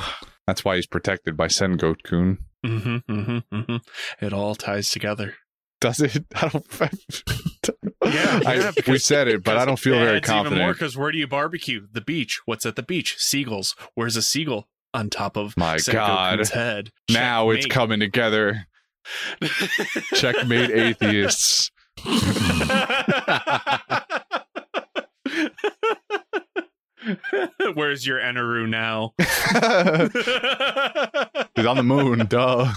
[0.48, 1.94] that's why he's protected by Sen Kun.
[2.64, 4.24] Mm-hmm, mm-hmm, mm-hmm.
[4.24, 5.34] It all ties together.
[5.80, 6.24] Does it?
[6.34, 6.64] I don't.
[8.04, 11.10] Yeah, I- we said it, but I don't feel very it's Even more because where
[11.12, 11.86] do you barbecue?
[11.90, 12.40] The beach.
[12.46, 13.16] What's at the beach?
[13.18, 13.74] Seagulls.
[13.94, 14.68] Where's a seagull?
[14.94, 16.48] On top of My Sengoku God.
[16.48, 16.90] Head.
[17.10, 18.66] Now it's coming together.
[20.14, 21.70] Checkmate atheists.
[27.74, 29.12] Where's your Eneru now?
[31.54, 32.72] He's on the moon, duh.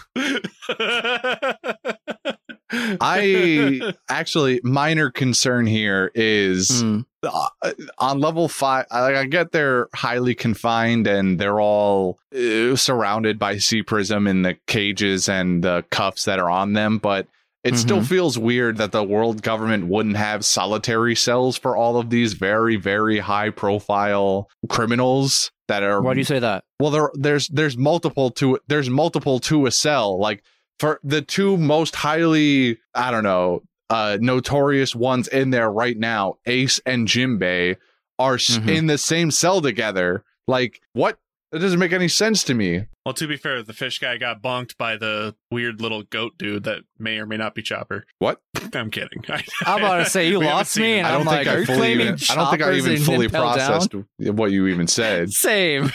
[2.71, 7.05] I actually minor concern here is Mm.
[7.23, 8.86] uh, on level five.
[8.91, 14.43] I, I get they're highly confined and they're all uh, surrounded by sea prism in
[14.43, 17.27] the cages and the cuffs that are on them, but.
[17.62, 22.10] It still feels weird that the world government wouldn't have solitary cells for all of
[22.10, 26.63] these very, very high profile criminals that are Why do you say that?
[26.79, 30.17] well, there there's there's multiple to there's multiple to a cell.
[30.17, 30.41] Like
[30.79, 36.35] for the two most highly I don't know uh notorious ones in there right now,
[36.45, 37.77] Ace and Jimbei
[38.17, 38.69] are s Mhm.
[38.77, 40.23] in the same cell together.
[40.47, 41.17] Like what?
[41.51, 42.85] That doesn't make any sense to me.
[43.03, 46.63] well, to be fair, the fish guy got bonked by the weird little goat dude
[46.65, 48.05] that may or may not be Chopper.
[48.19, 48.39] What?
[48.75, 49.23] I'm kidding.
[49.65, 51.93] I'm about to say you lost me, and I don't I'm think like, I fully
[51.93, 53.67] even, I don't think I even fully Impel Down?
[53.67, 55.31] processed what you even said.
[55.33, 55.91] Same,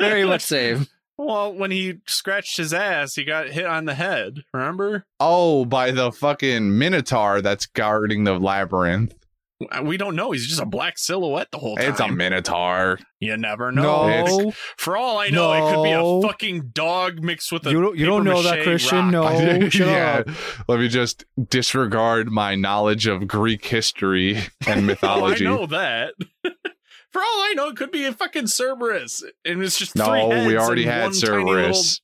[0.00, 0.88] very much same.
[1.18, 4.44] Well, when he scratched his ass, he got hit on the head.
[4.54, 5.04] Remember?
[5.18, 9.14] Oh, by the fucking Minotaur that's guarding the labyrinth.
[9.82, 10.30] We don't know.
[10.30, 11.90] He's just a black silhouette the whole time.
[11.90, 13.00] It's a Minotaur.
[13.18, 14.06] You never know.
[14.06, 17.70] No, For all I know, it could be a fucking dog mixed with a.
[17.72, 17.98] you don't.
[17.98, 19.10] You don't know that, Christian.
[19.10, 19.10] rock.
[19.10, 20.22] No, yeah.
[20.24, 20.28] up.
[20.68, 26.14] Let me just disregard my knowledge of Greek history and Oh, I know that.
[27.12, 30.20] For all I know, it could be a fucking Cerberus, and it's just no, three
[30.20, 32.00] heads we already and had one tiny little- Cerberus.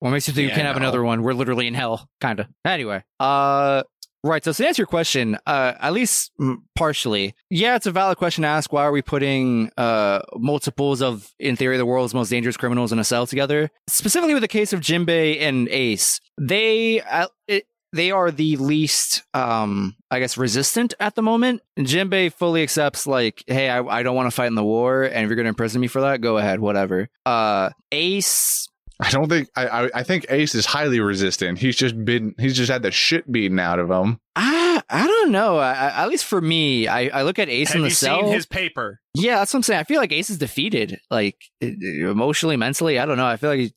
[0.00, 1.22] What makes you think Yeah, you can't have another one?
[1.22, 2.46] We're literally in hell, kind of.
[2.64, 3.82] Anyway, uh,
[4.22, 4.44] right.
[4.44, 6.30] So to answer your question, uh, at least
[6.76, 8.72] partially, yeah, it's a valid question to ask.
[8.72, 13.00] Why are we putting uh multiples of, in theory, the world's most dangerous criminals in
[13.00, 13.70] a cell together?
[13.88, 19.22] Specifically with the case of Jinbei and Ace, they uh, it, they are the least,
[19.34, 21.62] um, I guess, resistant at the moment.
[21.78, 25.24] Jinbei fully accepts, like, hey, I, I don't want to fight in the war, and
[25.24, 27.08] if you're going to imprison me for that, go ahead, whatever.
[27.26, 28.68] Uh, Ace
[29.00, 31.58] I don't think I, I I think Ace is highly resistant.
[31.58, 34.18] He's just been he's just had the shit beaten out of him.
[34.34, 35.56] I I don't know.
[35.58, 37.94] I, I- at least for me, I, I look at Ace Have in the you
[37.94, 38.22] cell.
[38.24, 38.98] seen his paper?
[39.14, 39.78] Yeah, that's what I'm saying.
[39.78, 42.98] I feel like Ace is defeated, like emotionally, mentally.
[42.98, 43.26] I don't know.
[43.26, 43.72] I feel like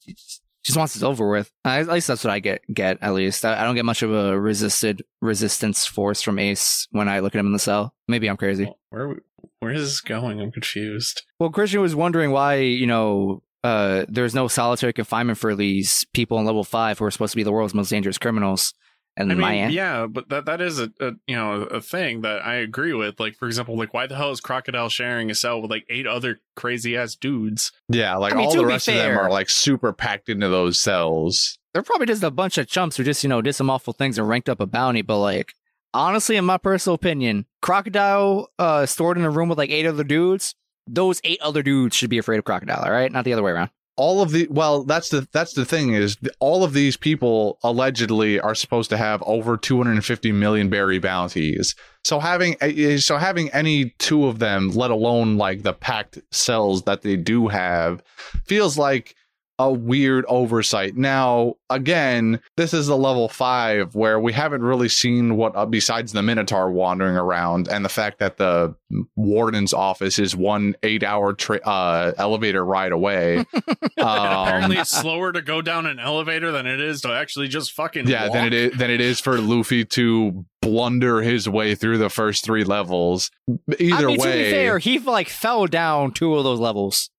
[0.64, 1.52] he just wants it over with.
[1.66, 2.62] At least that's what I get.
[2.72, 3.46] Get at least.
[3.46, 7.36] I, I don't get much of a resisted resistance force from Ace when I look
[7.36, 7.96] at him in the cell.
[8.08, 8.72] Maybe I'm crazy.
[8.90, 9.18] Where
[9.60, 10.40] where is this going?
[10.40, 11.24] I'm confused.
[11.40, 16.40] Well, Christian was wondering why you know uh, there's no solitary confinement for these people
[16.40, 18.74] in level five who are supposed to be the world's most dangerous criminals.
[19.18, 22.22] And I mean, my yeah, but that that is a, a you know a thing
[22.22, 23.20] that I agree with.
[23.20, 26.08] Like for example, like why the hell is Crocodile sharing a cell with like eight
[26.08, 27.72] other crazy ass dudes?
[27.90, 30.48] Yeah, like I mean, all the be rest of them are like super packed into
[30.48, 31.58] those cells.
[31.74, 34.18] they're probably just a bunch of chumps who just you know did some awful things
[34.18, 35.02] and ranked up a bounty.
[35.02, 35.56] But like
[35.94, 40.06] honestly, in my personal opinion, crocodile uh, stored in a room with like eight other
[40.06, 40.56] dudes.
[40.88, 43.12] Those eight other dudes should be afraid of crocodile, all right?
[43.12, 43.70] Not the other way around.
[44.02, 48.40] All of the well that's the that's the thing is all of these people allegedly
[48.40, 51.76] are supposed to have over 250 million berry bounties.
[52.04, 56.18] So having eh, eh, so having any two of them let alone like the packed
[56.32, 58.02] cells that they do have
[58.48, 59.16] feels like
[59.62, 65.38] a weird oversight now again this is a level 5 where we haven't really seen
[65.38, 68.76] what uh, besides the minotaur wandering around and the fact that the
[69.16, 73.46] warden's office is one 8 hour tra- uh, elevator ride away
[73.98, 77.72] Apparently, um, it's slower to go down an elevator than it is to actually just
[77.74, 78.34] fucking yeah, walk.
[78.34, 82.44] than it is than it is for Luffy to blunder his way through the first
[82.44, 83.32] three levels.
[83.80, 87.10] Either I mean, way, to be fair, he like fell down two of those levels.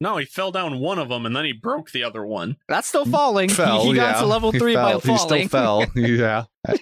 [0.00, 2.56] No, he fell down one of them and then he broke the other one.
[2.68, 3.50] That's still falling.
[3.50, 3.84] fell.
[3.84, 4.20] he got yeah.
[4.20, 5.40] to level three by falling.
[5.40, 5.84] He still fell.
[5.94, 6.44] yeah.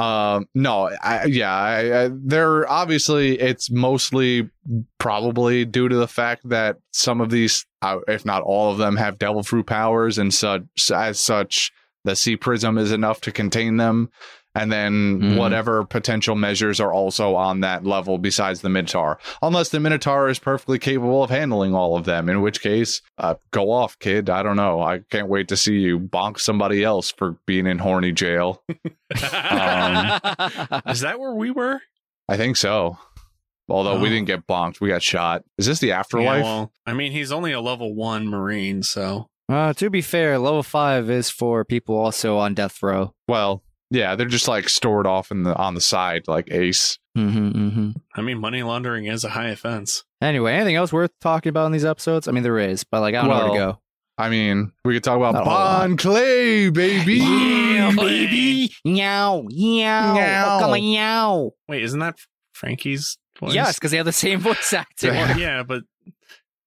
[0.00, 4.48] Um, no, I, yeah, I, I, they're obviously it's mostly
[4.96, 8.96] probably due to the fact that some of these, uh, if not all of them,
[8.96, 11.70] have devil fruit powers, and such as such,
[12.04, 14.10] the sea prism is enough to contain them,
[14.54, 15.36] and then Mhm.
[15.36, 20.38] whatever potential measures are also on that level besides the minotaur, unless the minotaur is
[20.38, 24.28] perfectly capable of handling all of them, in which case, uh, go off, kid.
[24.28, 24.80] I don't know.
[24.82, 28.62] I can't wait to see you bonk somebody else for being in horny jail.
[28.68, 28.76] Um,
[30.86, 31.80] Is that where we were?
[32.28, 32.98] I think so.
[33.68, 34.10] Although we Oh.
[34.10, 35.44] didn't get bonked, we got shot.
[35.58, 36.42] Is this the Yeah, afterlife?
[36.42, 39.28] well, I mean, he's only a level one Marine, so.
[39.48, 43.14] Uh, to be fair, level five is for people also on death row.
[43.28, 46.98] well, yeah, they're just like stored off in the on the side, like Ace.
[47.18, 47.90] Mm-hmm, mm-hmm.
[48.14, 50.04] I mean, money laundering is a high offense.
[50.22, 52.28] Anyway, anything else worth talking about in these episodes?
[52.28, 53.80] I mean, there is, but like I don't know where to go.
[54.16, 55.80] I mean, we could talk about Not a whole lot.
[55.80, 57.14] Bon Clay, baby.
[57.14, 58.70] Yeah, baby.
[58.84, 60.58] Meow, meow, Meow.
[60.60, 61.50] come on, meow.
[61.68, 62.18] Wait, isn't that
[62.52, 63.54] Franky's voice?
[63.54, 65.06] Yes, because they have the same voice actor.
[65.06, 65.36] Yeah.
[65.36, 65.84] yeah, but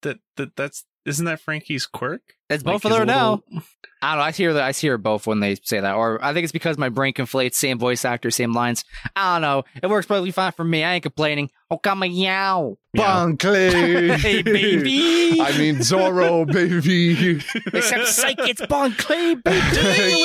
[0.01, 2.21] that that that's isn't that Franky's quirk?
[2.49, 3.31] It's Like both of his them now.
[3.51, 3.63] little-
[4.01, 4.23] I don't know.
[4.25, 4.63] I hear that.
[4.63, 7.53] I hear both when they say that, or I think it's because my brain conflates
[7.55, 8.83] same voice actor, same lines.
[9.15, 9.63] I don't know.
[9.81, 10.83] It works perfectly fine for me.
[10.83, 11.49] I ain't complaining.
[11.71, 12.77] Oh, come on, meow.
[12.93, 14.17] Bon Clay.
[14.17, 15.39] Hey, baby.
[15.39, 17.39] I mean, Zoro, baby.
[17.73, 19.57] Except psych, it's Bon Clay, baby.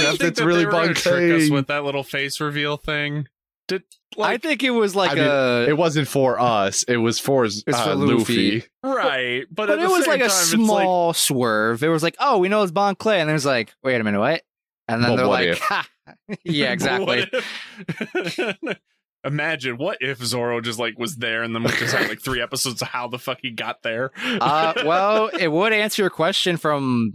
[0.00, 0.96] Except it's really they Bon trick
[1.32, 1.50] us Clay.
[1.50, 3.28] with that little face reveal thing.
[3.68, 3.82] Did
[4.18, 5.66] I think it was like I mean, a.
[5.68, 6.82] It wasn't for us.
[6.84, 7.48] It was for, uh,
[7.84, 8.54] for Luffy.
[8.54, 8.64] Luffy.
[8.82, 11.82] right, but, but it was same like a time, it's like, small swerve.
[11.82, 14.18] It was like, oh, we know it's Bon Clay, and there's like, wait a minute,
[14.18, 14.42] what?
[14.88, 15.86] And then But they're like, ha.
[16.44, 17.30] yeah, exactly.
[19.24, 22.40] Imagine what if Zoro just like was there and then we just had like three
[22.40, 24.12] episodes of how the fuck he got there.
[24.16, 27.12] uh, well, it would answer your question from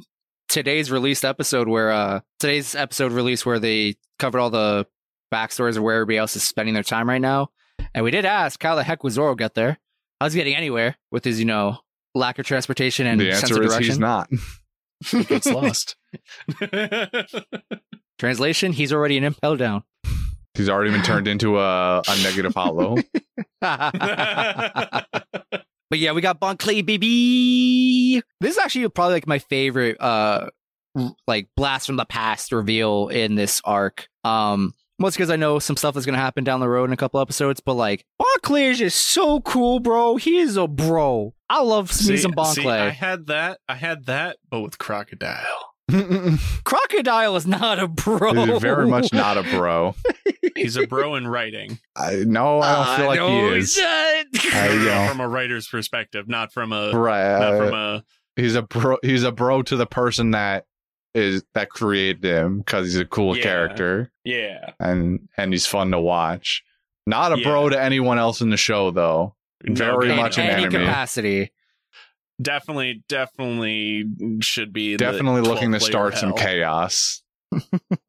[0.50, 4.86] today's released episode, where uh, today's episode release where they covered all the
[5.34, 7.50] backstories of where everybody else is spending their time right now,
[7.93, 9.80] and we did ask how the heck was Zoro get there?
[10.22, 11.80] How's he getting anywhere with his, you know,
[12.15, 13.91] lack of transportation and The sense answer of is direction?
[13.91, 14.30] he's not.
[15.06, 15.96] he gets lost.
[18.19, 19.84] Translation: He's already an impel down.
[20.54, 22.98] He's already been turned into a, a negative hollow.
[25.89, 28.19] But yeah, we got Bon Clay, baby.
[28.41, 30.50] This is actually probably like my favorite, uh,
[31.28, 34.08] like blast from the past reveal in this arc.
[34.24, 36.98] Um, mostly because I know some stuff is gonna happen down the road in a
[36.98, 37.60] couple episodes.
[37.60, 40.16] But like, Bon Clay is just so cool, bro.
[40.16, 41.34] He is a bro.
[41.50, 43.60] I love me some Bon see, I had that.
[43.68, 45.70] I had that, but with crocodile.
[46.63, 48.34] Crocodile is not a bro.
[48.34, 49.96] He's very much not a bro.
[50.56, 51.78] He's a bro in writing.
[51.96, 53.78] I no, I don't feel like no, he is.
[53.78, 53.86] not.
[54.54, 55.08] I No, no, know.
[55.10, 57.38] from a writer's perspective, not from a Right.
[57.39, 58.04] not uh, from a
[58.38, 58.98] he's a bro.
[59.04, 60.66] He's a bro to the person that
[61.13, 63.43] is that created him because he's a cool Yeah.
[63.43, 64.71] character yeah.
[64.80, 66.63] and and he's fun to watch.
[67.06, 69.36] Not a bro to anyone else in the show though.
[69.63, 70.86] Very in much an any enemy.
[70.86, 71.52] capacity.
[72.41, 74.06] Definitely, definitely
[74.41, 76.38] should be in the Definitely looking to start of some hell.
[76.39, 77.21] chaos.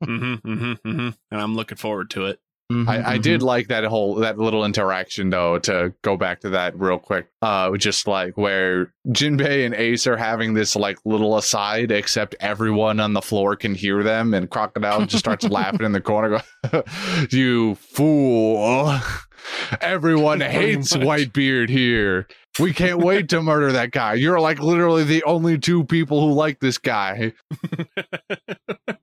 [0.05, 2.41] hmm hmm hmm And I'm looking forward to it.
[2.75, 3.23] Mhm, I, I mhm.
[3.23, 5.59] did like that whole that little interaction though.
[5.61, 10.17] To go back to that real quick, uh, just like where Jinbei and Ace are
[10.17, 15.07] having this like little aside, except everyone on the floor can hear them, and Crocodile
[15.07, 16.43] just starts laughing in the corner.
[16.71, 16.83] Go,
[17.31, 18.99] you fool!
[19.81, 20.95] Everyone hates.
[20.95, 22.27] Whitebeard here.
[22.61, 24.15] We can't wait to murder that guy.
[24.15, 27.33] You're like literally the only two people who like this guy.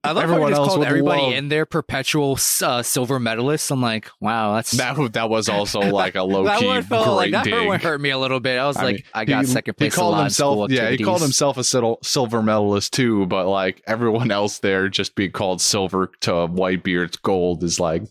[0.04, 3.70] I love Everyone how just called everybody love- in there perpetual uh, silver medalists.
[3.70, 7.44] I'm like, wow, that's That that was also like a low key great like that
[7.46, 7.68] dig.
[7.68, 8.58] one hurt me a little bit.
[8.58, 9.94] I was I like, mean, I got he- second place.
[9.94, 13.28] He called a lot himself, yeah, he called himself a silver medalist too.
[13.28, 18.02] But like everyone else there, just being called silver to Whitebeard's gold is like,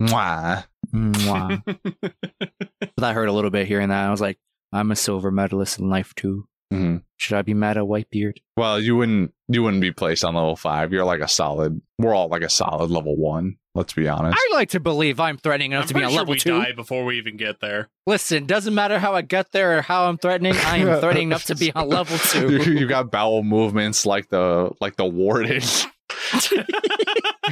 [0.00, 0.64] mwah.
[0.94, 1.62] Mwah.
[1.64, 4.06] but that hurt a little bit hearing that.
[4.06, 4.38] I was like,
[4.72, 6.46] I'm a silver medalist in life too.
[6.72, 7.02] Mhm.
[7.16, 8.38] Should I be mad at Whitebeard?
[8.56, 10.92] Well, you wouldn't you wouldn't be placed on level five.
[10.92, 11.80] You're like a solid.
[11.98, 13.56] We're all like a solid level one.
[13.74, 14.36] Let's be honest.
[14.38, 16.50] I like to believe I'm threatening enough I'm to be on sure level we two.
[16.50, 17.88] die before we even get there.
[18.06, 20.54] Listen, doesn't matter how I get there or how I'm threatening.
[20.56, 22.16] I am threatening enough to be on level
[22.50, 22.72] you, two.
[22.72, 25.62] you got bowel movements like the like the warden.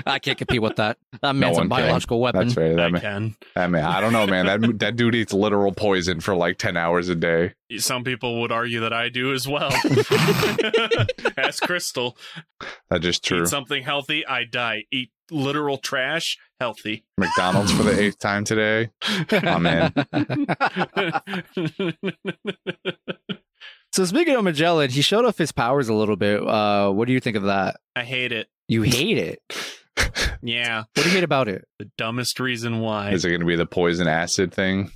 [0.07, 0.99] I can't compete with that.
[1.23, 1.79] That No man's a one can.
[1.79, 2.49] biological weapon.
[2.49, 2.77] That's right.
[2.77, 3.37] That I man, can.
[3.55, 4.47] that man, I don't know, man.
[4.47, 7.55] That that dude eats literal poison for like ten hours a day.
[7.79, 9.71] Some people would argue that I do as well.
[11.37, 12.17] Ask Crystal.
[12.91, 13.43] That's just true.
[13.43, 14.85] Eat something healthy, I die.
[14.91, 17.05] Eat literal trash, healthy.
[17.19, 18.91] McDonald's for the eighth time today.
[19.31, 19.93] I'm in.
[23.93, 26.47] So speaking of Magellan, he showed off his powers a little bit.
[26.47, 27.81] Uh, what do you think of that?
[27.97, 28.49] I hate it.
[28.69, 29.41] You hate it.
[30.43, 31.67] Yeah, What do you hate about it?
[31.79, 33.11] the dumbest reason why.
[33.11, 34.93] Is it going to be the poison acid thing?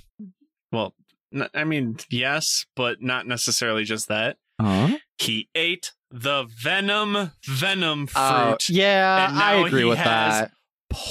[0.71, 0.95] Well,
[1.33, 4.37] n- I mean, yes, but not necessarily just that.
[4.59, 4.97] Huh?
[5.17, 8.21] He ate the venom venom fruit.
[8.21, 10.51] Uh, yeah, I agree with that.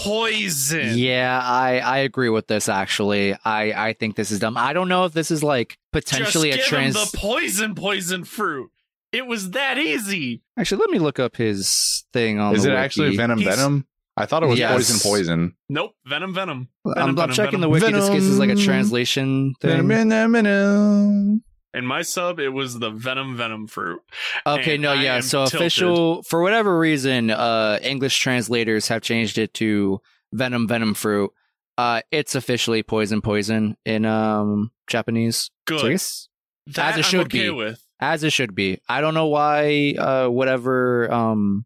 [0.03, 0.97] Poison.
[0.99, 2.69] Yeah, I I agree with this.
[2.69, 4.57] Actually, I I think this is dumb.
[4.57, 6.97] I don't know if this is like potentially Just a give trans.
[6.97, 8.71] him the poison poison fruit.
[9.13, 10.43] It was that easy.
[10.59, 12.55] Actually, let me look up his thing on.
[12.57, 13.87] Is the it actually venom He's- venom?
[14.17, 14.73] I thought it was Yes.
[14.75, 15.55] poison poison.
[15.71, 16.69] Nope, venom venom.
[16.87, 17.81] I'm, Venom, I'm venom, checking the venom.
[17.81, 17.93] wiki.
[17.93, 19.89] This case is like a translation thing.
[19.89, 21.43] Venom, venom.
[21.75, 24.01] In my sub, it was the venom venom fruit.
[24.47, 25.21] Okay, And no, I yeah.
[25.21, 25.55] So tilted.
[25.61, 30.01] official for whatever reason, uh, English translators have changed it to
[30.35, 31.31] venom venom fruit.
[31.79, 35.51] Uh, it's officially poison poison in um Japanese.
[35.67, 35.81] Good.
[35.81, 36.29] So I guess
[36.67, 37.51] that it I'm should okay be.
[37.51, 37.83] with.
[38.03, 38.79] As it should be.
[38.89, 41.65] I don't know why uh whatever um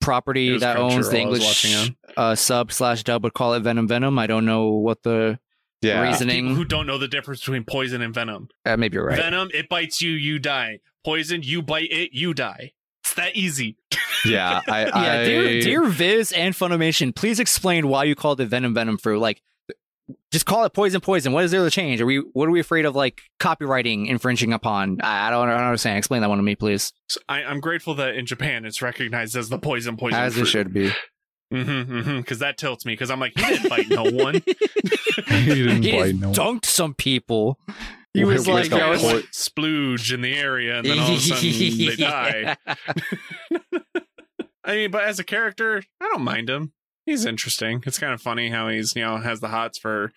[0.00, 3.54] property was that owns the Crunchyroll I was English uh sub slash dub would call
[3.54, 4.18] it venom venom.
[4.18, 5.38] I don't know what the
[5.82, 6.02] Yeah.
[6.02, 6.56] reason- People Reasoning.
[6.56, 8.48] who don't know the difference between poison and venom.
[8.64, 9.16] uh, maybe you're right.
[9.18, 10.80] Venom, it bites you, you die.
[11.04, 12.72] Poison, you bite it, you die.
[13.04, 13.76] It's that easy.
[14.24, 14.60] Yeah.
[14.66, 18.74] I, yeah, I, dear, dear Viz and Funimation, please explain why you called it venom
[18.74, 19.20] venom fruit.
[19.20, 19.40] Like,
[20.30, 21.32] just call it poison poison.
[21.32, 22.00] What is there to change?
[22.00, 25.00] Are we what are we afraid of like copywriting infringing upon?
[25.02, 25.98] I, I don't, I don't understand.
[25.98, 26.92] Explain that one to me, please.
[27.08, 30.42] So I, I'm grateful that in Japan it's recognized as the poison poison As fruit.
[30.42, 30.92] it should be.
[31.52, 32.92] Mm-hmm, mm-hmm, because that tilts me.
[32.92, 34.34] Because I'm like, he didn't bite no one.
[35.28, 37.58] he didn't He bite just no- dunked some people.
[38.14, 41.12] He was with like, I was po- like, splooge in the area, and then all
[41.12, 42.56] of a sudden they die.
[44.64, 46.72] I mean, but as a character, I don't mind him.
[47.06, 47.82] He's interesting.
[47.86, 50.12] It's kind of funny how he's you know has the hots for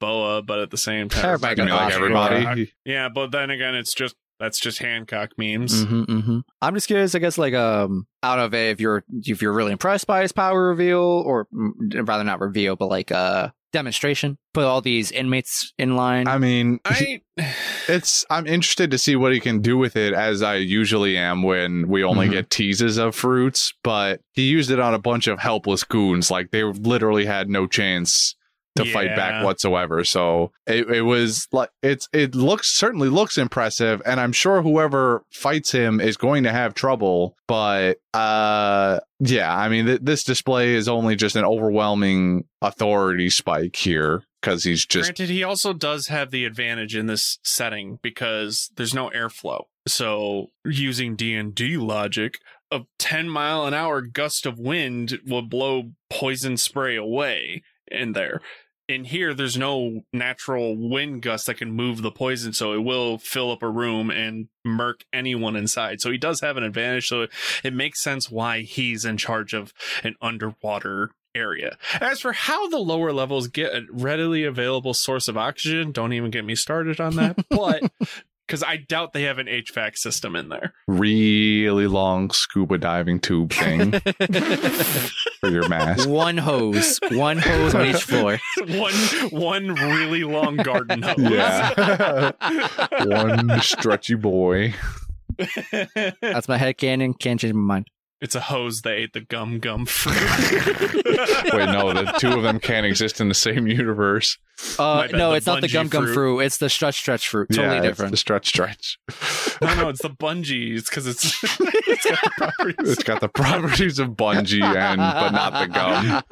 [0.00, 2.72] Boa, but at the same time, Everybody I got like everybody.
[2.84, 5.84] Yeah, but then again, it's just that's just Hancock memes.
[5.84, 7.14] hmm hmm I'm just curious.
[7.14, 10.32] I guess like um, out of it, if you're if you're really impressed by his
[10.32, 15.72] power reveal, or mm, rather not reveal, but like uh demonstration, put all these inmates
[15.78, 16.26] in line.
[16.28, 17.20] I mean, I
[17.88, 21.42] it's I'm interested to see what he can do with it as I usually am
[21.42, 22.32] when we only Mhm.
[22.32, 26.50] get teases of fruits, but he used it on a bunch of helpless goons like
[26.50, 28.34] they literally had no chance
[28.76, 30.04] to fight back whatsoever.
[30.04, 35.24] So it, it was like it's it looks certainly looks impressive and I'm sure whoever
[35.32, 40.74] fights him is going to have trouble, but uh yeah, I mean th- this display
[40.74, 46.06] is only just an overwhelming authority spike here cuz he's just Granted, he also does
[46.06, 49.64] have the advantage in this setting because there's no airflow.
[49.88, 52.38] So using D and D logic,
[52.70, 58.40] a 10 mile an hour gust of wind will blow poison spray away in there.
[58.88, 63.18] In here, there's no natural wind gust that can move the poison, so it will
[63.18, 66.00] fill up a room and murk anyone inside.
[66.00, 67.06] So he does have an advantage.
[67.06, 67.28] So
[67.62, 69.72] it makes sense why he's in charge of
[70.02, 71.76] an underwater area.
[72.00, 76.30] As for how the lower levels get a readily available source of oxygen, don't even
[76.30, 77.36] get me started on that.
[77.50, 77.92] But
[78.50, 80.72] because I doubt they have an HVAC system in there.
[80.88, 83.92] really long scuba diving tube thing
[85.40, 86.08] for your mask.
[86.08, 88.40] one hose, one hose on each floor.
[88.66, 88.92] one
[89.30, 91.16] one really long garden hose.
[91.18, 92.32] Yeah.
[93.04, 94.74] One stretchy boy.
[96.20, 97.14] That's my head canon.
[97.14, 97.86] Can't change my mind.
[98.20, 100.14] It's a hose that ate the gum gum fruit.
[101.52, 104.36] Wait, no, the two of them can't exist in the same universe.
[104.78, 106.14] Uh, bad, no, the it's not the bungee gum gum fruit.
[106.14, 106.38] fruit.
[106.40, 107.48] It's the stretch stretch fruit.
[107.48, 108.10] Totally yeah, it's different.
[108.10, 108.98] The stretch stretch.
[109.62, 110.76] no, no, it's the bungee.
[110.76, 111.24] It's because it's
[111.60, 112.90] it's got the properties.
[112.90, 116.22] It's got the properties of bungee and but not the gum.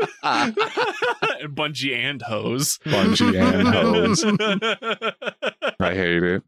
[1.54, 2.78] bungee and hose.
[2.84, 4.24] Bungee and hose.
[5.80, 6.42] I hate it.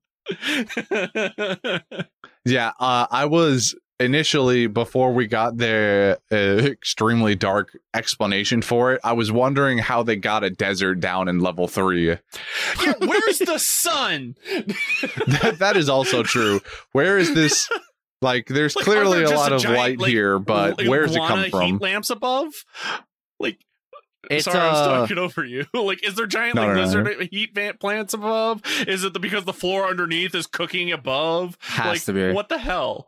[2.44, 9.00] Yeah, uh, I was initially before we got the uh, extremely dark explanation for it.
[9.04, 12.08] I was wondering how they got a desert down in level three.
[12.08, 14.34] yeah, where's the sun?
[15.26, 16.60] that, that is also true.
[16.92, 17.68] Where is this?
[18.22, 21.22] Like, there's Like, clearly a lot of giant, light like, here, but like, where's it
[21.26, 21.78] come from?
[21.78, 22.52] Lamps above.
[23.38, 23.58] Like,
[24.30, 25.64] It's, sorry, I was uh, talking over you.
[25.74, 28.62] like, is there giant No, like no, no, lizard heat vent plants above?
[28.86, 31.56] Is it the, because the floor underneath is cooking above?
[31.60, 32.32] Has like, to be.
[32.32, 33.06] What the hell?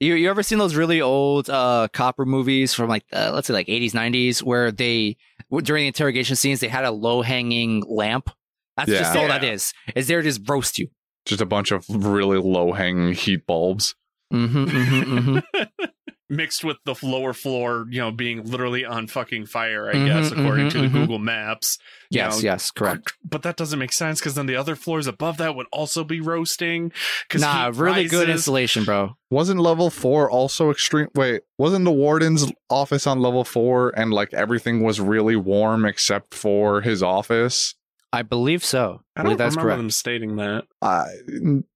[0.00, 3.52] You you ever seen those really old uh copper movies from like uh, let's say
[3.54, 5.16] like 80s 90s where they
[5.62, 8.30] during the interrogation scenes they had a low hanging lamp.
[8.76, 9.52] That's just all that Yeah.
[9.52, 9.72] is.
[9.96, 10.88] Is there to just roast you.
[11.26, 13.96] Just a bunch of really low hanging heat bulbs.
[14.32, 15.84] Mm-hmm, mm-hmm, mm-hmm.
[16.30, 20.30] mixed with the lower floor, you know, being literally on fucking fire, I Mhm, guess,
[20.32, 20.92] according mhm, to the mhm.
[20.92, 21.78] Google Maps.
[22.10, 23.14] you Yes, know, yes, correct.
[23.22, 26.20] But that doesn't make sense because then the other floors above that would also be
[26.22, 26.90] roasting.
[27.28, 29.16] Because Nah, really good insulation, bro.
[29.30, 31.08] Wasn't level four also extreme?
[31.14, 36.32] Wait, wasn't the warden's office on level four and like everything was really warm except
[36.32, 37.74] for his office?
[38.12, 39.02] I believe so.
[39.16, 39.78] I I don't believe that's remember correct.
[39.80, 40.64] them stating that.
[40.82, 41.06] I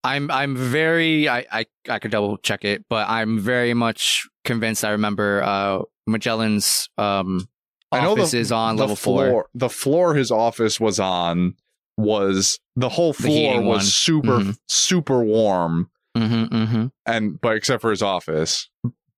[0.05, 4.85] I'm I'm very I, I I could double check it, but I'm very much convinced
[4.85, 7.49] I remember uh Magellan's um
[7.91, 9.49] I know office the- is on the level floor, four.
[9.55, 11.55] The floor his office was on
[11.99, 13.85] was the whole floor heating was one.
[13.85, 14.59] super Mhm.
[14.69, 16.87] super warm, Mm-hmm, mm-hmm.
[17.07, 18.71] and but except for his office.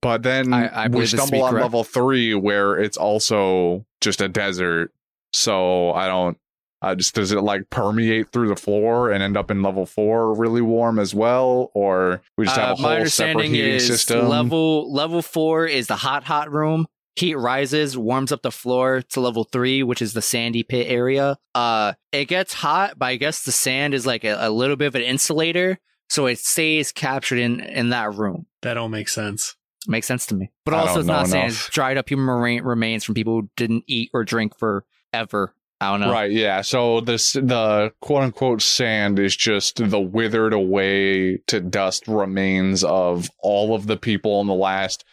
[0.03, 1.63] But then I- I we believe this to be stumble on correct.
[1.63, 4.93] level three where it's also just a desert.
[5.33, 6.37] So I don't.
[6.85, 10.35] I just does it like permeate through the floor and end up in level four
[10.35, 13.87] really warm as well, or we just have Uh, a my whole separate heating is
[13.87, 14.29] system?
[14.29, 16.87] level level four is the hot hot room.
[17.17, 21.37] Heat rises, warms up the floor to level three, which is the sandy pit area.
[21.55, 24.87] Uh, it gets hot, but I guess the sand is like a, a little bit
[24.87, 25.79] of an insulator,
[26.11, 28.47] so it stays captured in in that room.
[28.63, 29.55] That all makes sense.
[29.87, 30.51] Makes sense to me.
[30.65, 32.27] But I also, it's not know sand; it's dried up human
[32.65, 35.55] remains from people who didn't eat or drink forever.
[35.89, 36.13] I don't know.
[36.13, 36.63] Right, yeah.
[36.63, 43.31] So this the quote unquote sand is just the withered away to dust remains of
[43.39, 45.05] all of the people in the last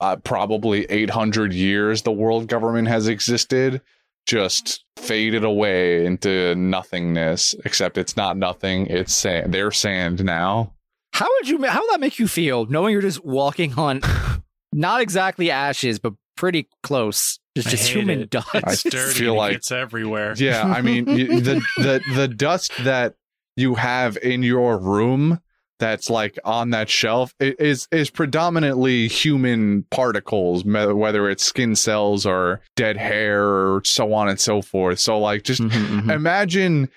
[0.00, 3.80] uh, probably 800 years the world government has existed
[4.26, 10.72] just faded away into nothingness except it's not nothing it's sand they're sand now
[11.12, 11.64] How would you?
[11.64, 14.02] How would that make you feel, knowing you're just walking on,
[14.72, 18.30] not exactly ashes, but pretty close, just just human it.
[18.30, 18.48] dust?
[18.54, 19.12] It's dirty.
[19.18, 20.34] feel like- it gets everywhere.
[20.36, 23.14] yeah i mean the the the dust that
[23.56, 25.40] you have in your room
[25.80, 32.60] that's like on that shelf is is predominantly human particles whether it's skin cells or
[32.76, 36.10] dead hair or so on and so forth so like just Mhm, mhm.
[36.12, 36.88] imagine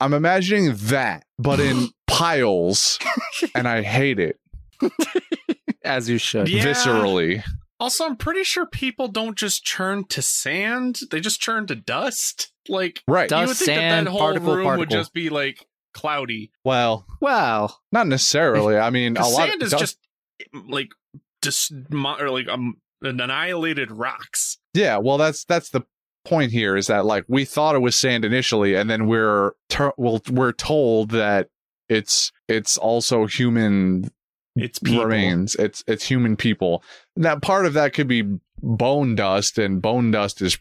[0.00, 2.98] i'm imagining that but in piles
[3.56, 4.38] and i hate it
[5.84, 6.48] As you should.
[6.48, 6.62] Yeah.
[6.64, 7.42] viscerally
[7.80, 12.52] Also, I'm pretty sure people don't just churn to sand; they just churn to dust.
[12.68, 15.30] Like right Dust, you would think that sand, that whole particle, room would just be
[15.30, 16.50] like cloudy.
[16.64, 19.98] well Well, not necessarily i mean a 'Cause lot of sand is dust- just
[20.68, 20.88] like
[21.42, 24.58] just mo- or like um annihilated rocks.
[24.74, 25.82] Yeah, well, that's that's the
[26.24, 29.92] point here is that like we thought it was sand initially, and then we're ter-
[29.96, 31.48] well, we're told that
[31.88, 34.10] it's it's also human
[34.56, 35.04] It's people.
[35.04, 35.54] remains.
[35.54, 36.82] It's it's human people.
[37.18, 40.56] Now, part of that could be bone dust, and bone dust is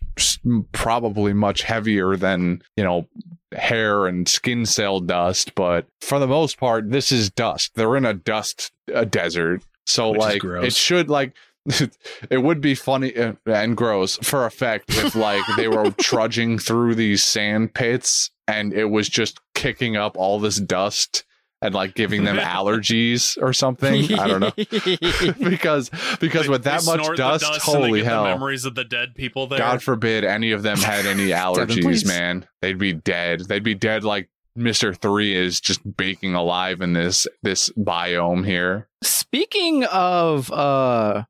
[0.71, 3.07] probably much heavier than you know
[3.53, 5.53] hair and skin cell dust.
[5.53, 7.75] But for the most part, this is dust.
[7.75, 11.33] They're in a dust a desert, so Which like it should like.
[12.29, 16.95] it would be funny uh, and gross for effect if like they were trudging through
[16.95, 21.25] these sand pits and it was just kicking up all this dust
[21.61, 24.13] and like giving them allergies or something.
[24.13, 24.51] I don't know.
[25.49, 25.89] because
[26.19, 28.23] because They- with that much snort the dust, and they holy get the hell.
[28.25, 29.59] memories of the dead people there.
[29.59, 32.05] God forbid any of them had any allergies, please.
[32.05, 32.47] man.
[32.61, 33.41] They'd be dead.
[33.47, 34.95] They'd be dead like Mr.
[34.97, 38.87] 3 is just baking alive in this this biome here.
[39.03, 41.23] Speaking of uh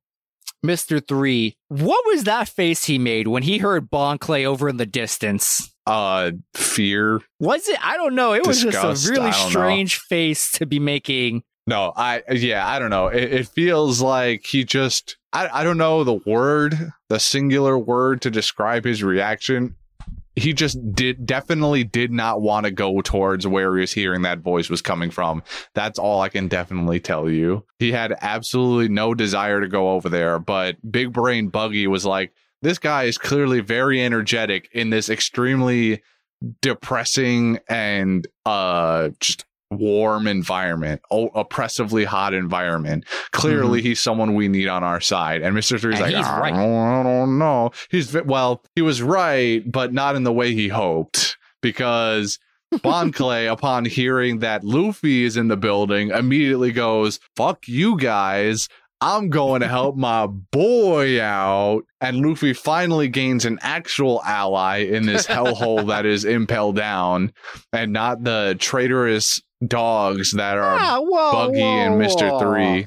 [0.66, 1.06] Mr.
[1.06, 4.86] 3, what was that face he made when he heard Bon Clay over in the
[4.86, 5.74] distance?
[5.86, 7.22] Uh fear.
[7.40, 7.78] Was it?
[7.82, 8.34] I don't know.
[8.34, 9.50] It was Disgust, just a really don't know.
[9.50, 11.44] strange face to be making.
[11.66, 13.08] No, I yeah, I don't know.
[13.08, 18.22] It, it feels like he just I I don't know the word, the singular word
[18.24, 19.77] to describe his reaction.
[20.38, 24.40] He just did definitely did not want to go towards where he was hearing that
[24.40, 25.42] voice was coming from.
[25.74, 27.66] That's all I can definitely tell you.
[27.80, 32.34] He had absolutely no desire to go over there, but Big Brain Buggy was like,
[32.62, 36.04] this guy is clearly very energetic in this extremely
[36.62, 43.06] depressing and uh just warm environment, oh, oppressively hot environment.
[43.32, 43.88] Clearly, mm-hmm.
[43.88, 45.42] he's someone we need on our side.
[45.42, 46.54] And Mister Three's And like, he's I right.
[46.54, 47.72] don't, I don't know.
[47.90, 52.40] He's well, he was right, but not in the way he hoped because.
[52.84, 58.68] Bon Clay, upon hearing that Luffy is in the building, immediately goes, Fuck you guys.
[59.00, 61.84] I'm going to help my boy out.
[62.02, 67.32] And Luffy finally gains an actual ally in this hellhole that is Impel Down
[67.72, 72.30] and not the traitorous dogs that are Ah, whoa, Buggy and Mr.
[72.32, 72.40] whoa.
[72.40, 72.86] Three.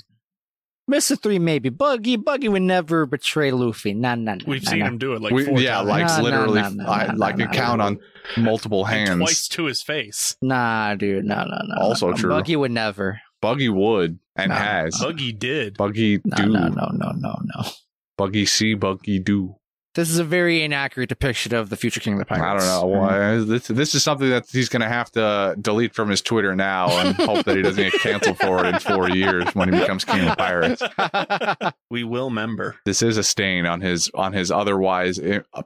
[0.90, 1.20] Mr.
[1.20, 1.68] 3 maybe.
[1.68, 3.94] Buggy, Buggy would never betray Luffy.
[3.94, 4.44] Nah, nah, nah.
[4.44, 4.86] We've nah, seen nah.
[4.86, 5.88] him do it like We- four yeah, times.
[5.88, 7.86] like Nah, nah, literally, nah, nah, I, nah, like nah, a count nah.
[7.86, 7.98] on
[8.36, 9.18] multiple And hands.
[9.20, 10.36] twice to his face.
[10.42, 11.24] Nah, dude.
[11.24, 11.80] No, no, no.
[11.80, 12.16] Also no.
[12.16, 12.30] true.
[12.30, 13.20] Buggy would never.
[13.40, 14.54] Buggy would and No.
[14.54, 14.98] has.
[15.00, 15.76] Buggy did.
[15.76, 16.46] Buggy No, do.
[16.46, 17.62] no, no, no, no, no.
[18.16, 19.56] Buggy see, Buggy do.
[19.96, 22.64] This is a very inaccurate depiction of the future king of the pirates.
[22.64, 22.98] I don't know.
[23.00, 23.34] Why.
[23.34, 26.54] Uh, this, this is something that he's going to have to delete from his Twitter
[26.54, 29.80] now and hope that he doesn't get canceled for it in four years when he
[29.80, 30.80] becomes king of pirates.
[31.90, 32.76] We will member.
[32.84, 35.18] This is a stain on his on his otherwise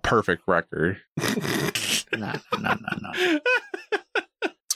[0.02, 1.02] perfect record.
[2.16, 3.38] no, no, no, no.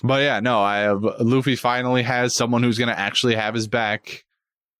[0.02, 3.66] But yeah, no, I have Luffy finally has someone who's going to actually have his
[3.66, 4.24] back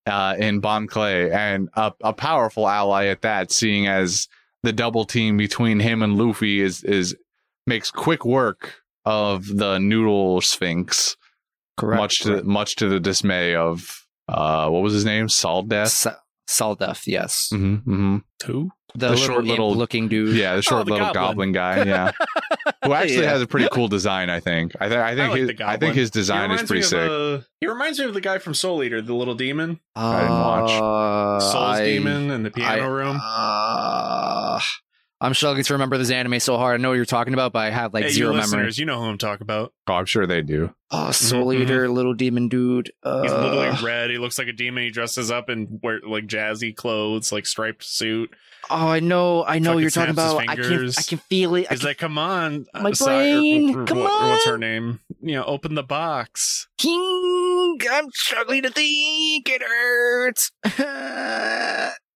[0.06, 4.28] uh, in Bon Clay and a, a powerful ally at that, seeing as
[4.62, 7.16] the double team between him and Luffy is is
[7.66, 11.16] makes quick work of the Noodle Sphinx,
[11.76, 12.00] Correct.
[12.00, 15.88] much to much to the dismay of uh, what was his name, Saldeath.
[15.88, 16.16] Sa-
[16.48, 17.48] Saldef, yes.
[17.50, 18.70] hmm hmm Two?
[18.94, 20.34] The, The little short little- looking dude.
[20.36, 21.52] Yeah, the short the little goblin.
[21.52, 21.84] goblin.
[21.84, 21.84] guy.
[21.86, 22.10] Yeah,
[22.84, 23.30] who actually Yeah.
[23.30, 24.30] has a pretty cool design.
[24.30, 24.72] I think.
[24.80, 25.30] I, th- I think.
[25.30, 26.98] like his, the I think his design is pretty sick.
[26.98, 30.20] of, uh, he reminds me of the guy from Soul Eater, the little demon, I
[30.22, 30.70] didn't watch.
[30.70, 33.20] Uh, Soul's I- demon in the piano I- room.
[33.22, 34.60] Uh,
[35.20, 36.78] I'm struggling to remember this anime so hard.
[36.78, 38.70] I know what you're talking about, but I have like hey, zero you memory.
[38.74, 39.72] you know who I'm talking about.
[39.88, 40.72] Oh, I'm sure they do.
[40.92, 42.92] Oh, Soul Mhm, Eater, little demon dude.
[43.02, 44.10] Uh, He's literally red.
[44.10, 44.84] He looks like a demon.
[44.84, 48.30] He dresses up in wear like jazzy clothes, like striped suit.
[48.70, 50.38] oh, I know, I know what you're talking about.
[50.48, 50.98] I can, fingers.
[50.98, 51.66] I can feel it.
[51.68, 54.22] I He's can, like, "Come on, My uh, Sa- or- brain, or- or come what-
[54.30, 55.00] What's her name?
[55.20, 56.68] You know, open the box.
[56.78, 59.48] King, I'm struggling to think.
[59.48, 60.52] It hurts.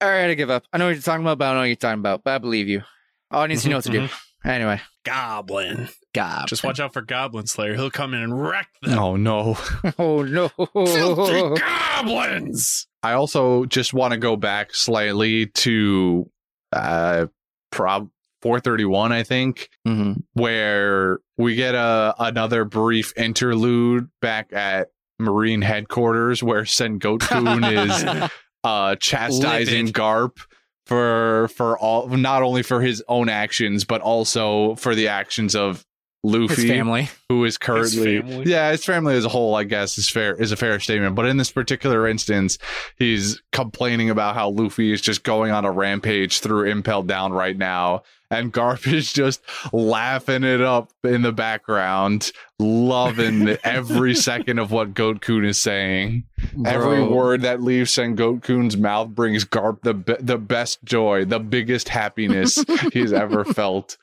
[0.02, 0.64] All right, I give up.
[0.72, 2.24] I know what you're talking about, but I don't know what you're talking about.
[2.24, 2.82] But I believe you.
[3.30, 4.08] Audience, you know what to do.
[4.44, 5.88] Anyway, Goblin.
[6.12, 6.46] Goblin.
[6.48, 7.74] Just watch out for Goblin Slayer.
[7.74, 8.98] He'll come in and wreck them.
[8.98, 9.56] Oh no.
[9.98, 10.48] Oh no.
[10.48, 12.86] Filthy goblins.
[13.02, 16.30] I also just want to go back slightly to
[16.72, 17.26] uh
[17.70, 18.10] prob
[18.42, 24.88] 431 I think hmm where we get a another brief interlude back at
[25.18, 28.30] Marine headquarters where Sengoku is
[28.64, 29.94] uh chastising Livid.
[29.94, 30.38] Garp
[30.86, 35.84] for for all not only for his own actions but also for the actions of
[36.24, 37.08] Luffy His family.
[37.28, 38.44] who is currently family?
[38.50, 41.26] yeah his family as a whole i guess is fair is a fair statement but
[41.26, 42.58] in this particular instance
[42.96, 47.56] he's complaining about how luffy is just going on a rampage through impel down right
[47.58, 48.02] now
[48.32, 54.94] and garp is just laughing it up in the background loving every second of what
[54.94, 56.24] goat Kun is saying.
[56.64, 61.38] Every word that leaves sengoku kun's mouth brings garp the be- the best joy the
[61.38, 63.96] biggest happiness he's ever felt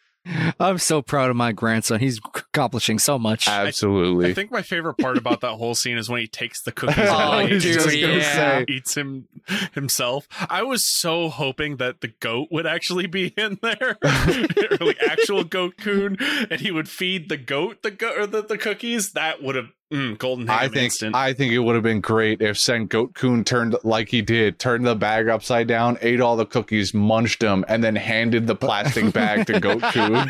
[0.59, 1.99] I'm so proud of my grandson.
[1.99, 3.47] He's accomplishing so much.
[3.47, 6.71] absolutely I think my favorite part about that whole scene is when he takes the
[6.71, 8.63] cookies Oh, away and dude, just yeah.
[8.67, 9.27] eats him
[9.73, 10.27] himself.
[10.49, 15.43] I was so hoping that the goat would actually be in there, or like actual
[15.43, 16.17] goat coon,
[16.49, 19.13] and he would feed the goat the goat or the, the cookies.
[19.13, 21.15] That would have mm, golden ham I think instant.
[21.15, 24.85] I think it would have been great if Sengoku Kun turned like he did, turned
[24.85, 29.11] the bag upside down, ate all the cookies, munched them, and then handed the plastic
[29.13, 30.29] bag to Goat Kun.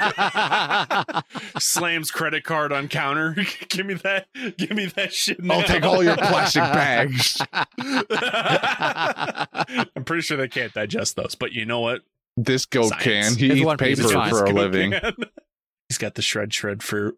[1.60, 3.36] Slams credit card on counter.
[3.70, 4.28] give me that.
[4.57, 5.43] Give me that shit.
[5.43, 5.55] Now.
[5.55, 7.39] I'll take all your plastic bags.
[9.95, 12.01] I'm pretty sure they can't digest those, but you know what?
[12.38, 13.03] This goat Science.
[13.03, 13.36] can.
[13.36, 14.91] He It's eats one paper for a living.
[14.91, 15.14] can.
[15.89, 17.15] He's got the shred shred fruit.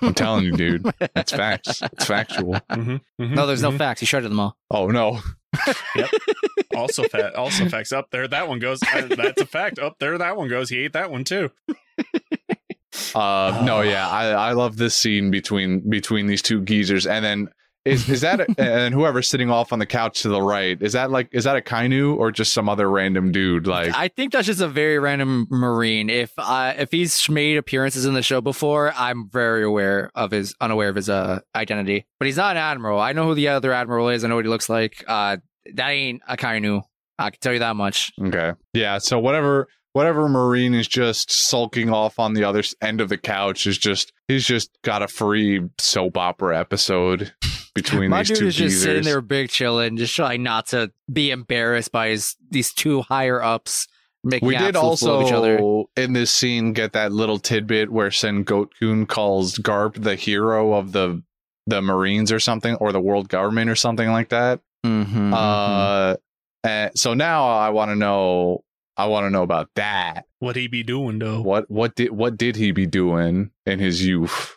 [0.00, 0.86] I'm telling you, dude.
[1.16, 1.82] It's facts.
[1.82, 2.54] It's factual.
[2.70, 3.78] Mhm, mhm, no, there's no mhm.
[3.78, 4.00] facts.
[4.00, 4.56] He shredded them all.
[4.70, 5.20] Oh no.
[6.74, 8.26] also fa- also facts up there.
[8.26, 8.82] That one goes.
[8.82, 9.78] Uh, that's a fact.
[9.78, 10.70] Up there, that one goes.
[10.70, 11.50] He ate that one too.
[13.14, 17.48] Uh, no, yeah, I, I love this scene between between these two geezers, and then
[17.84, 20.94] is is that a, and whoever's sitting off on the couch to the right is
[20.94, 23.66] that like is that Akainu or just some other random dude?
[23.66, 26.08] Like, I think that's just a very random Marine.
[26.08, 30.54] If uh, if he's made appearances in the show before, I'm very aware of his
[30.60, 32.06] unaware of his uh, identity.
[32.18, 33.00] But he's not an admiral.
[33.00, 34.24] I know who the other admiral is.
[34.24, 35.04] I know what he looks like.
[35.06, 35.38] Uh,
[35.74, 36.82] that ain't Akainu.
[37.18, 38.12] I can tell you that much.
[38.20, 38.98] okay, yeah.
[38.98, 43.66] So whatever whatever Marine is just sulking off on the other end of the couch
[43.66, 47.32] is just he's just got a free soap opera episode
[47.74, 50.92] between My these dude two is just sitting there, big chilling, just trying not to
[51.12, 53.86] be embarrassed by his these two higher ups
[54.22, 54.46] making.
[54.48, 55.58] We did absolute fool of each other.
[55.58, 60.72] also in this scene get that little tidbit where Sengoku Kun calls Garp the hero
[60.74, 61.22] of the
[61.66, 64.60] the Marines or something, or the world government or something like that.
[64.84, 66.16] Mhm, Uh,
[66.62, 68.64] and so now I want to know.
[68.96, 70.24] I want to know about that.
[70.38, 71.40] What he be doing though?
[71.40, 74.56] What what did what did he be doing in his youth?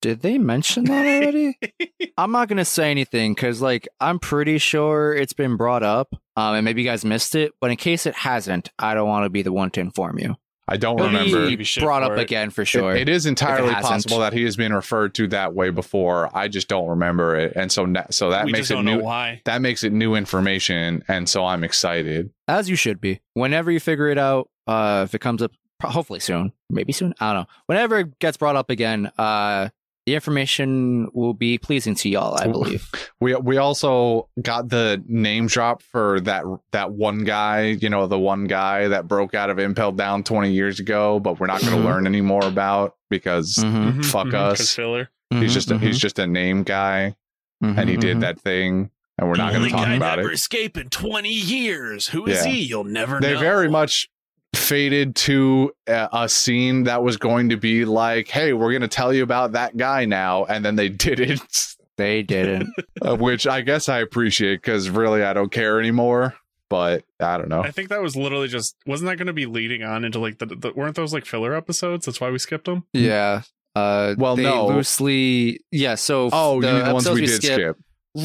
[0.00, 1.58] Did they mention that already?
[2.18, 6.54] I'm not gonna say anything because, like, I'm pretty sure it's been brought up, um,
[6.54, 7.52] and maybe you guys missed it.
[7.60, 10.36] But in case it hasn't, I don't want to be the one to inform you.
[10.66, 11.44] I don't He'll remember.
[11.46, 12.20] be Maybe brought up it.
[12.20, 12.94] again for It- sure.
[12.94, 13.92] it is entirely hasn't.
[13.92, 16.30] possible that he has been referred to that way before.
[16.34, 18.84] I just don't remember it, and so na- so that we makes just it don't
[18.84, 18.98] new.
[18.98, 19.42] know why.
[19.46, 22.30] That makes it new information, and so I'm excited.
[22.48, 23.20] As you should be.
[23.34, 25.50] Whenever you figure it out, uh, if it comes up,
[25.82, 27.14] hopefully soon, maybe soon.
[27.20, 27.46] I don't know.
[27.66, 29.70] Whenever it gets brought up again, uh,
[30.10, 32.36] the information will be pleasing to y'all.
[32.36, 32.90] I believe.
[33.20, 38.18] We we also got the name drop for that that one guy, you know, the
[38.18, 41.72] one guy that broke out of Impel Down 20 years ago, but we're not going
[41.74, 41.84] to Mhm.
[41.84, 44.74] learn any more about because Mhm, Mhm, Fuck mhm, 'cause us.
[44.74, 45.10] Filler.
[45.30, 47.14] he's just a, mhm, he's just a name guy,
[47.60, 50.34] and he did that thing, and we're not going to talk guy about never it.
[50.34, 52.08] escape in 20 years.
[52.08, 52.50] Who is Yeah.
[52.52, 52.62] he?
[52.62, 53.38] You'll never They know.
[53.40, 54.08] very much
[54.54, 58.88] faded to a, a scene that was going to be like, "Hey, we're going to
[58.88, 61.76] tell you about that guy now," and then they didn't.
[61.96, 62.70] They didn't.
[63.02, 66.34] Uh, which I guess I appreciate because really I don't care anymore.
[66.70, 67.62] But I don't know.
[67.62, 70.38] I think that was literally just wasn't that going to be leading on into like
[70.38, 72.06] the, the weren't those like filler episodes?
[72.06, 72.84] That's why we skipped them.
[72.92, 73.42] yeah.
[73.76, 74.66] Uh, Well, they no.
[74.68, 75.60] loosely.
[75.70, 75.94] Yeah.
[75.96, 77.76] So f- Oh, you mean the ones episodes we did skipped- skip.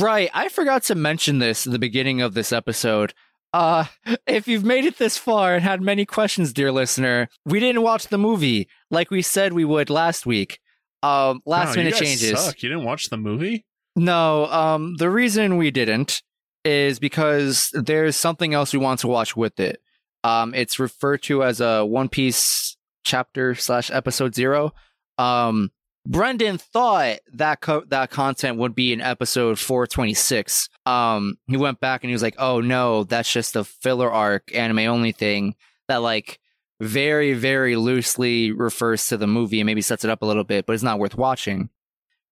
[0.02, 0.30] Right.
[0.34, 3.14] I forgot to mention this at the beginning of this episode.
[3.56, 3.86] Uh,
[4.28, 8.10] if you've made it this far and had many questions, dear listener, we didn't watch
[8.10, 10.60] the movie like we said we would last week.
[11.02, 12.38] Um, last Wow, minute changes.
[12.38, 12.62] Suck.
[12.62, 13.66] You didn't watch the movie?
[13.96, 16.22] No, um, the reason we didn't
[16.66, 19.80] is because there's something else we want to watch with it.
[20.26, 22.76] Um, it's referred to as a One Piece
[23.06, 24.74] chapter slash episode zero.
[25.18, 25.72] Um,
[26.06, 30.70] Brendan thought that co- that content would be in episode 426.
[30.86, 34.54] Um, he went back and he was like, "Oh no, that's just a filler arc,
[34.54, 35.56] anime only thing
[35.88, 36.40] that like
[36.80, 40.66] very very loosely refers to the movie and maybe sets it up a little bit,
[40.66, 41.70] but it's not worth watching."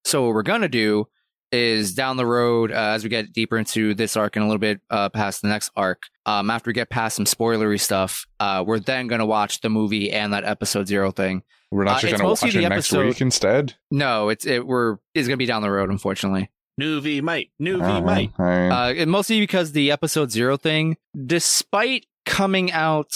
[0.06, 1.08] So what we're gonna do
[1.54, 4.60] is down the road uh, as we get deeper into this arc and a little
[4.60, 6.04] bit uh, past the next arc.
[6.26, 10.12] Um, after we get past some spoilery stuff, uh, we're then gonna watch the movie
[10.12, 11.44] and that episode zero thing.
[11.72, 13.74] We're not Uh, just going to watch it next episode- week instead.
[13.90, 16.50] No, it's it we're it's gonna be down the road, unfortunately.
[16.78, 17.52] New V mate.
[17.60, 18.02] New V Uh-huh.
[18.02, 18.32] mate.
[18.40, 23.10] I mean, Uh, and mostly because the episode zero thing, despite coming out,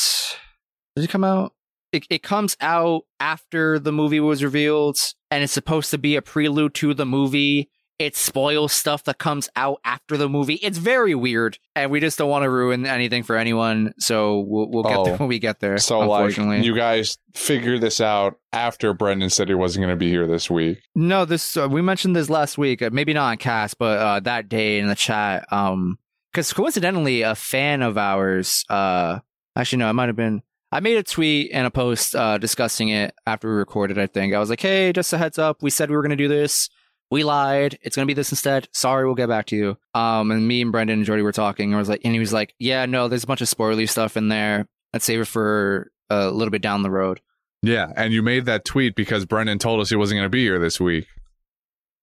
[0.95, 1.53] does it come out?
[1.91, 4.97] It, it comes out after the movie was revealed,
[5.31, 7.69] and it's supposed to be a prelude to the movie.
[7.99, 10.55] It spoils stuff that comes out after the movie.
[10.55, 13.93] It's very weird, and we just don't want to ruin anything for anyone.
[13.97, 15.03] So we'll, we'll get Oh.
[15.03, 15.79] there when we get there.
[15.79, 19.99] so like unfortunately, you guys figure this out after Brendan said he wasn't going to
[19.99, 20.77] be here this week.
[20.93, 22.83] No, this uh, we mentioned this last week.
[22.83, 25.51] Uh, maybe not on cast, but uh, that day in the chat.
[25.51, 25.97] Um,
[26.31, 28.63] because coincidentally, a fan of ours.
[28.69, 29.19] Uh,
[29.55, 30.43] actually, no, it might have been.
[30.71, 33.97] I made a tweet and a post uh, discussing it after we recorded.
[33.97, 35.63] I think I was like, "Hey, just a heads up.
[35.63, 36.69] We said we were going to do this.
[37.09, 37.77] We lied.
[37.81, 38.67] It's going to be this instead.
[38.73, 41.69] Sorry, we'll get back to you." Um, and me and Brendan and Jordy were talking.
[41.69, 43.89] And I was like, and he was like, "Yeah, no, there's a bunch of spoilery
[43.89, 44.67] stuff in there.
[44.93, 47.21] Let's save it for a little bit down the road."
[47.63, 50.43] Yeah, and you made that tweet because Brendan told us he wasn't going to be
[50.43, 51.07] here this week.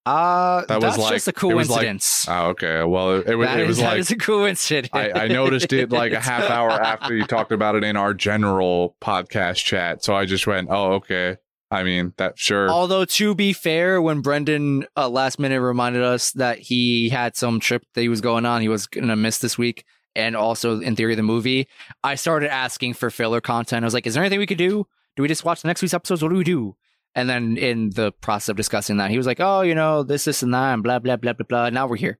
[0.05, 2.25] Uh, That was like- just a was like- coincidence.
[2.29, 2.83] Oh, okay.
[2.83, 4.89] Well, it, it, That it is- was that like is a coincidence.
[4.93, 8.13] I, I noticed it like a half hour after you talked about it in our
[8.13, 10.03] general podcast chat.
[10.03, 11.37] So I just went, "Oh, okay."
[11.75, 12.69] I mean, that sure.
[12.69, 17.59] Although to be fair, when Brendan uh, last minute reminded us that he had some
[17.59, 19.83] trip that he was going on, he was gonna miss this week,
[20.15, 21.67] and also in theory the movie,
[22.03, 23.83] I started asking for filler content.
[23.83, 24.87] I was like, "Is there anything we could do?
[25.15, 26.23] Do we just watch the next week's episodes?
[26.23, 26.75] What do we do?"
[27.13, 30.25] And then in the process of discussing that, he was like, "Oh, you know, this,
[30.25, 32.19] this, and that, and blah, blah, blah, blah, blah." Now we're here.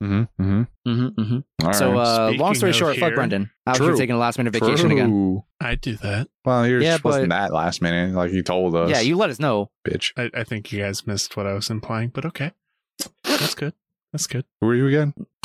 [0.00, 1.66] Hmm hmm Mm-hmm, mm-hmm.
[1.66, 2.28] All So, right.
[2.28, 3.50] uh, long story of short, fuck Brendan.
[3.66, 5.42] I was taking a last minute vacation again.
[5.60, 6.28] I'd do that.
[6.44, 8.90] Well, yours Yeah, wasn't that last minute, like he told us.
[8.90, 9.70] Yeah, you let us know.
[9.86, 10.12] bitch.
[10.16, 12.52] I, I think you guys missed what I was implying, but okay.
[13.24, 13.74] That's good.
[14.12, 14.44] That's good.
[14.60, 15.14] Who are you again?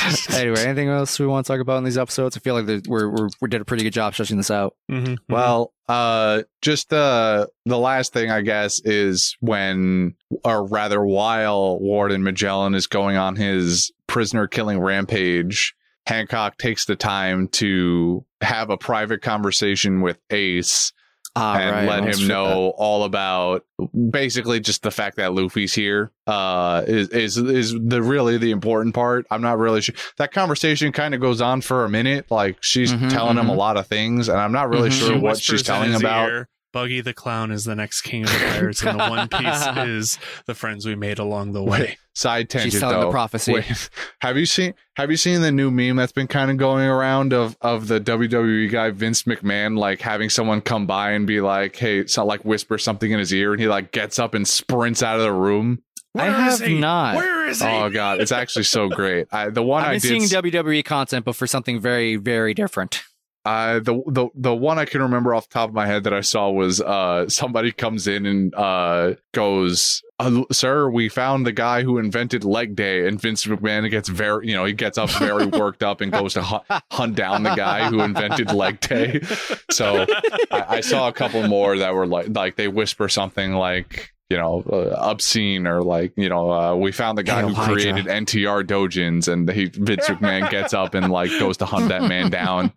[0.32, 2.36] anyway, anything else we want to talk about in these episodes?
[2.36, 4.76] I feel like we're, we're we did a pretty good job stretching this out.
[4.90, 5.14] Mm-hmm.
[5.28, 10.14] Well, uh, just the the last thing I guess is when,
[10.44, 15.74] or rather, while Warden Magellan is going on his prisoner killing rampage,
[16.06, 20.92] Hancock takes the time to have a private conversation with Ace
[21.34, 21.88] Ah, and right.
[21.88, 22.28] let him forgot.
[22.28, 23.64] know all about
[24.10, 28.94] basically just the fact that Luffy's here uh is is is the really the important
[28.94, 29.24] part.
[29.30, 29.94] I'm not really sure.
[30.18, 33.54] That conversation kind of goes on for a minute like she's Mhm, telling him a
[33.54, 33.56] mhm.
[33.56, 34.98] lot of things and I'm not really Mhm.
[34.98, 36.28] sure She what she's telling about.
[36.28, 39.66] ear, Buggy the Clown is the next king of the pirates, and the One Piece
[39.76, 41.98] is the friends we made along the way.
[42.14, 43.06] Side tangent She's telling though.
[43.06, 43.52] the prophecy.
[43.52, 46.86] Wait, have you seen have you seen the new meme that's been kind of going
[46.86, 51.40] around of of the WWE guy Vince McMahon like having someone come by and be
[51.40, 54.46] like, "Hey," so like whisper something in his ear, and he like gets up and
[54.46, 55.82] sprints out of the room.
[56.14, 56.78] I have he?
[56.78, 57.16] not.
[57.16, 57.66] Where is he?
[57.66, 59.28] Oh god, it's actually so great.
[59.32, 63.02] I, the one I've I did seeing WWE content, but for something very, very different.
[63.44, 66.14] Uh, the the the one I can remember off the top of my head that
[66.14, 71.50] I saw was uh somebody comes in and uh goes, uh, "Sir, we found the
[71.52, 75.10] guy who invented leg day," and Vince McMahon gets very you know he gets up
[75.10, 79.20] very worked up and goes to hu- hunt down the guy who invented leg day.
[79.70, 80.04] So
[80.50, 84.12] I, I saw a couple more that were like like they whisper something like.
[84.30, 87.70] You know, uh, obscene or like you know, uh, we found the guy Hail who
[87.70, 92.04] created NTR Dojins, and he Vince McMahon gets up and like goes to hunt that
[92.04, 92.72] man down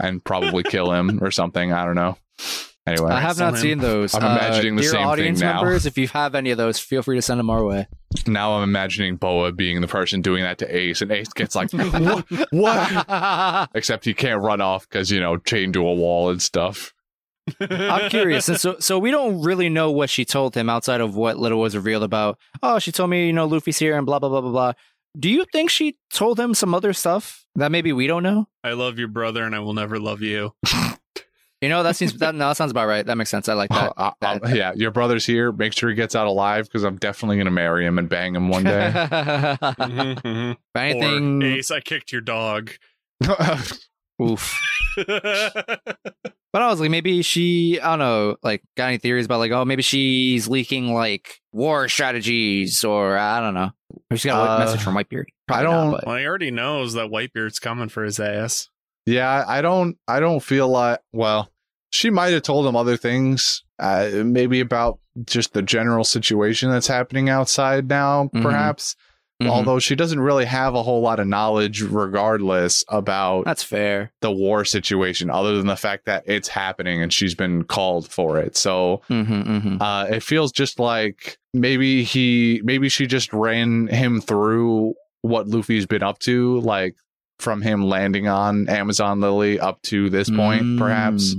[0.00, 1.72] and probably kill him or something.
[1.72, 2.16] I don't know.
[2.86, 3.58] Anyway, I have not Excellent.
[3.58, 4.14] seen those.
[4.14, 5.62] I'm uh, imagining the dear same thing audience now.
[5.62, 7.86] members, if you have any of those, feel free to send them our way.
[8.26, 11.70] now I'm imagining Boa being the person doing that to Ace, and Ace gets like,
[11.72, 12.24] what?
[12.50, 13.70] what?
[13.74, 16.94] Except he can't run off because you know chained to a wall and stuff.
[17.60, 18.48] I'm curious.
[18.48, 21.60] And so, so we don't really know what she told him outside of what little
[21.60, 22.38] was revealed about.
[22.62, 24.72] Oh, she told me, you know, Luffy's here and blah blah blah blah blah.
[25.18, 28.48] Do you think she told him some other stuff that maybe we don't know?
[28.64, 30.54] I love your brother and I will never love you.
[31.62, 33.04] You know, that seems that no, that sounds about right.
[33.04, 33.46] That makes sense.
[33.46, 33.92] I like that.
[33.94, 35.52] Uh, uh, yeah, your brother's here.
[35.52, 38.48] Make sure he gets out alive because I'm definitely gonna marry him and bang him
[38.48, 38.90] one day.
[38.96, 40.56] Mhm, mhm.
[40.74, 42.70] Anything, Or, Ace, I kicked your dog.
[44.22, 44.58] oof.
[44.96, 49.52] But I was like, maybe she, I don't know, like, got any theories about like,
[49.52, 53.70] oh, maybe she's leaking like war strategies, or I don't know.
[54.10, 55.24] Or she got a Uh, message from Whitebeard.
[55.48, 58.68] Probably I don't- but- well, he already knows that Whitebeard's coming for his ass.
[59.06, 59.96] Yeah, I don't.
[60.06, 61.00] I don't feel like.
[61.12, 61.50] Well,
[61.90, 66.86] she might have told him other things, uh, maybe about just the general situation that's
[66.86, 68.42] happening outside now, Mhm.
[68.42, 68.94] perhaps.
[69.40, 69.48] Mhm.
[69.48, 74.12] Although she doesn't really have a whole lot of knowledge, regardless about that's fair.
[74.20, 78.38] the war situation, other than the fact that it's happening and she's been called for
[78.38, 78.56] it.
[78.56, 79.82] So Mm-hmm, mm-hmm.
[79.82, 85.86] uh, it feels just like maybe he, maybe she just ran him through what Luffy's
[85.86, 86.96] been up to, like
[87.38, 91.34] from him landing on Amazon Lily up to this point, perhaps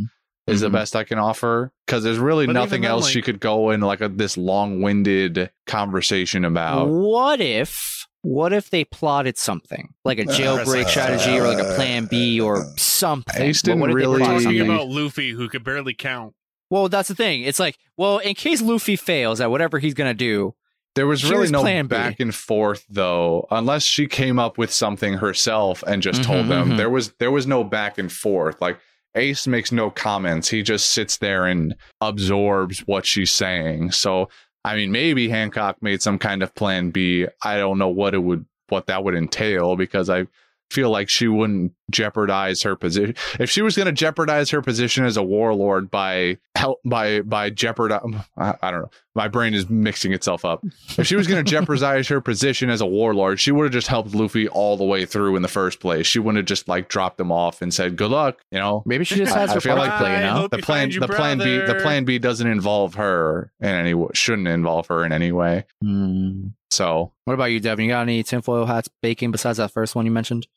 [0.52, 0.74] is the Mhm.
[0.74, 1.72] best I can offer.
[1.88, 4.38] Because there's really But nothing then, else like- she could go in like a, this
[4.38, 6.88] long-winded conversation about.
[6.89, 8.08] What if?
[8.24, 12.39] What if they plotted something like a jailbreak Uh, strategy or like a plan B
[12.39, 13.41] or something?
[13.41, 16.34] Ace What- didn't what they really- plotted Talking about Luffy, who could barely count.
[16.70, 17.41] Well, that's the thing.
[17.41, 20.54] It's like, well, in case Luffy fails at whatever he's gonna do,
[20.93, 24.74] There was really Here's no plan back and forth though, unless she came up with
[24.74, 26.70] something herself and just told Mhm, them.
[26.72, 26.78] mhm.
[26.78, 28.62] There was there was no back and forth.
[28.62, 28.78] Like
[29.16, 30.49] Ace makes no comments.
[30.49, 33.91] He just sits there and absorbs what she's saying.
[33.91, 34.30] So
[34.64, 37.28] I mean, maybe Hancock made some kind of plan B.
[37.43, 40.28] I don't know what it would what that would entail because I
[40.72, 43.15] feel like she wouldn't jeopardize her position.
[43.39, 47.49] If she was going to jeopardize her position as a warlord by help by by
[47.49, 48.01] jeopardize
[48.38, 48.89] I, I don't know.
[49.13, 50.63] My brain is mixing itself up.
[50.97, 53.88] If she was going to jeopardize her position as a warlord, she would have just
[53.88, 56.07] helped Luffy all the way through in the first place.
[56.07, 58.84] She wouldn't have just like dropped him off and said, "Good luck," you know.
[58.86, 60.11] maybe she just I- has I her feel like to play.
[60.11, 62.93] You I know, The plan, find your the plan B, the plan B doesn't involve
[62.95, 63.93] her in any.
[64.13, 65.65] Shouldn't involve her in any way.
[65.84, 66.47] Hmm.
[66.69, 67.84] So What about you, Devin?
[67.84, 70.47] You got any tinfoil hats baking besides that first one you mentioned?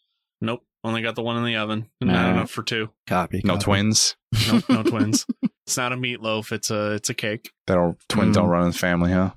[0.41, 0.63] Nope.
[0.83, 1.87] Only got the one in the oven.
[2.01, 2.13] Nah.
[2.13, 2.91] Not enough for two.
[3.07, 3.41] Copy.
[3.45, 3.65] no copy.
[3.65, 4.17] twins.
[4.49, 5.27] No, no twins.
[5.67, 6.53] It's not a meatloaf.
[6.53, 7.51] It's a it's a cake.
[7.67, 8.51] That don't twins don't Mm.
[8.51, 9.31] run in the family, huh?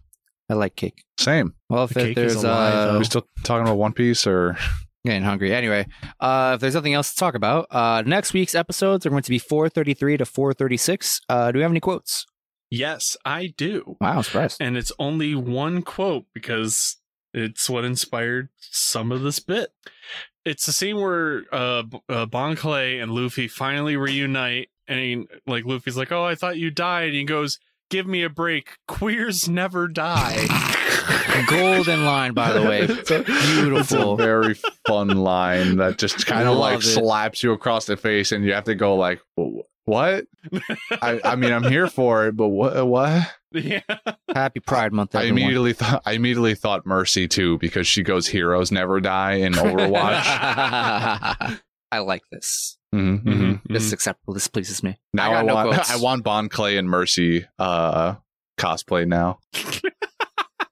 [0.50, 1.04] I like cake.
[1.18, 1.54] Same.
[1.70, 3.00] Well, if The it- cake is there's alive, uh, though.
[3.00, 4.58] we still talking about One Piece or
[5.06, 5.54] getting hungry.
[5.54, 5.86] Anyway,
[6.20, 9.30] uh, if there's nothing else to talk about, uh, next week's episodes are going to
[9.30, 11.22] be 433 to 436.
[11.30, 12.26] Uh, do we have any quotes?
[12.70, 13.96] Yes, I do.
[14.02, 14.58] Wow, surprised.
[14.62, 16.98] And it's only one quote because
[17.34, 19.70] it's what inspired some of this bit.
[20.48, 25.66] It's the scene where uh, uh Bon Clay and Luffy finally reunite, and he, like
[25.66, 28.78] Luffy's like, "Oh, I thought you died." And he goes, "Give me a break.
[28.88, 30.46] Queers never die."
[31.50, 32.82] Golden line, by the way.
[32.82, 34.14] It's a- Beautiful.
[34.14, 34.54] It's a very
[34.88, 36.84] fun line that just kind of like it.
[36.84, 40.26] slaps you across the face, and you have to go like, "Wh- "What?"
[41.02, 42.86] I, I mean, I'm here for it, but what?
[42.88, 43.34] What?
[43.54, 43.80] yeah,
[44.36, 48.72] Happy Pride Month, I immediately thought I immediately thought Mercy too because she goes, "Heroes
[48.72, 50.22] never die" in Overwatch.
[51.92, 52.78] I like this.
[52.94, 53.62] Mhm, mhm.
[53.70, 54.34] This is acceptable.
[54.34, 55.00] This pleases me.
[55.14, 55.90] Now I I, got no want.
[55.92, 58.16] I want Bon Clay and Mercy uh
[58.60, 59.40] cosplay now.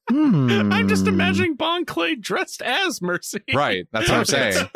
[0.09, 1.09] I'm just Hmm.
[1.13, 3.41] imagining Bon Clay dressed as Mercy.
[3.53, 4.67] Right, that's what I'm saying.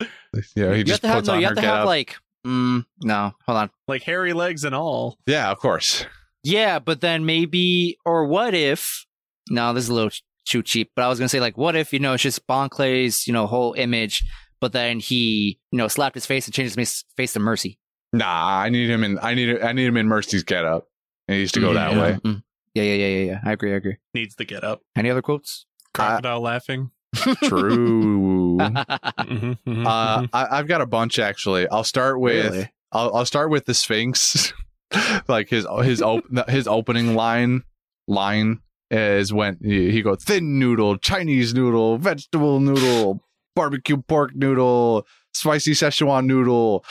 [0.00, 0.06] Yeah,
[0.54, 1.80] he You have just to have, puts no, on you her have to get have
[1.80, 1.86] up.
[1.86, 2.16] like,
[2.46, 3.70] mm, no, hold on.
[3.88, 5.18] like hairy legs and all.
[5.26, 6.06] yeah, of course.
[6.42, 9.04] Yeah, but then maybe, or what if?
[9.50, 10.10] No, this is a little
[10.46, 10.92] too cheap.
[10.96, 13.32] But I was gonna say, like, what if you know it's just Bon Clay's you
[13.32, 14.24] know whole image,
[14.60, 17.78] but then he you know slapped his face and changed his face to Mercy.
[18.12, 19.18] Nah, I need him in.
[19.20, 19.60] I need.
[19.60, 20.86] I need him in Mercy's get up.
[21.28, 22.02] He needs to go that yeah.
[22.02, 22.18] way.
[22.24, 22.42] Mm.
[22.74, 23.40] Yeah, yeah, yeah, yeah, yeah.
[23.44, 23.72] I agree.
[23.72, 23.96] I agree.
[24.14, 24.80] Needs to get up.
[24.96, 25.66] Any other quotes?
[25.92, 26.90] Crocodile laughing.
[27.44, 28.29] True.
[29.20, 30.28] Mhm, mhm, Uh, mhm.
[30.32, 31.68] I, I've got a bunch actually.
[31.68, 32.70] I'll start with Really?
[32.92, 34.52] I'll, I'll start with the Sphinx.
[35.28, 37.62] like his his op- his opening line
[38.08, 43.22] line is when he, he goes thin noodle, Chinese noodle, vegetable noodle,
[43.54, 46.84] barbecue pork noodle, spicy Szechuan noodle,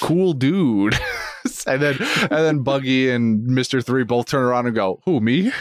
[0.00, 0.98] cool dude.
[1.66, 5.52] and then and then Buggy and Mister Three both turn around and go, "Who me?"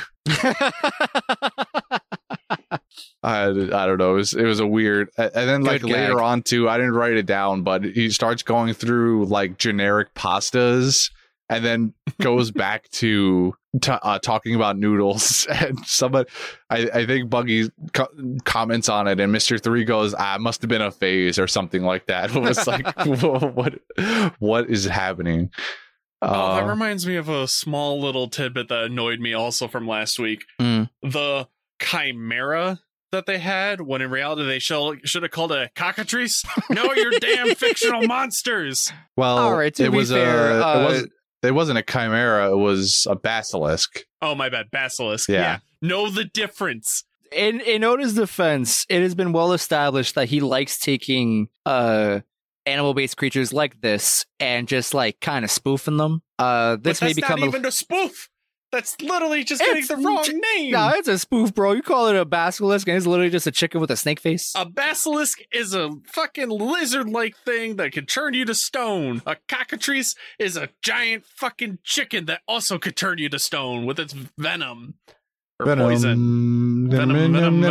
[3.22, 4.14] I, I don't know.
[4.14, 5.10] It was, it was a weird.
[5.18, 6.22] And then like Good later gag.
[6.22, 11.10] on too, I didn't write it down, but he starts going through like generic pastas,
[11.50, 15.48] and then goes back to t- uh, talking about noodles.
[15.50, 16.30] And somebody,
[16.70, 18.10] I, I think Buggy co-
[18.44, 21.84] comments on it, and Mister Three goes, "Ah, must have been a phase or something
[21.84, 23.74] like that." It was like, what,
[24.39, 25.50] what is happening?
[26.22, 29.88] Oh, that Uh, reminds me of a small little tidbit that annoyed me also from
[29.88, 30.46] last week.
[30.60, 30.89] Mm.
[31.02, 31.48] The
[31.84, 32.80] chimera
[33.12, 36.44] that they had, when in reality they should, should have called it a cockatrice.
[36.70, 38.92] No, you're damn fictional monsters.
[39.16, 41.12] well, All right, to it be was fair, a, uh, it wasn't.
[41.44, 42.52] It wasn't a chimera.
[42.52, 44.06] It was a basilisk.
[44.22, 44.72] Oh, my bad.
[44.72, 45.28] Basilisk.
[45.28, 45.60] Yeah.
[45.82, 47.04] Know the difference.
[47.34, 52.22] in in Oda's defense, it has been well established that he likes taking uh
[52.66, 56.22] animal based creatures like this and just like kind of spoofing them.
[56.40, 58.30] Uh this but may become not a even a spoof.
[58.74, 60.71] That's literally just getting the wrong name.
[60.71, 61.74] No, it's a spoof, bro.
[61.74, 64.51] You call it a basilisk and it's literally just a chicken with a snake face.
[64.55, 69.21] A basilisk is a fucking lizard like thing that can turn you to stone.
[69.28, 73.99] A cockatrice is a giant fucking chicken that also could turn you to stone with
[73.99, 74.95] its venom.
[75.59, 76.89] Or poison.
[76.89, 77.61] Venom, Venom, venom,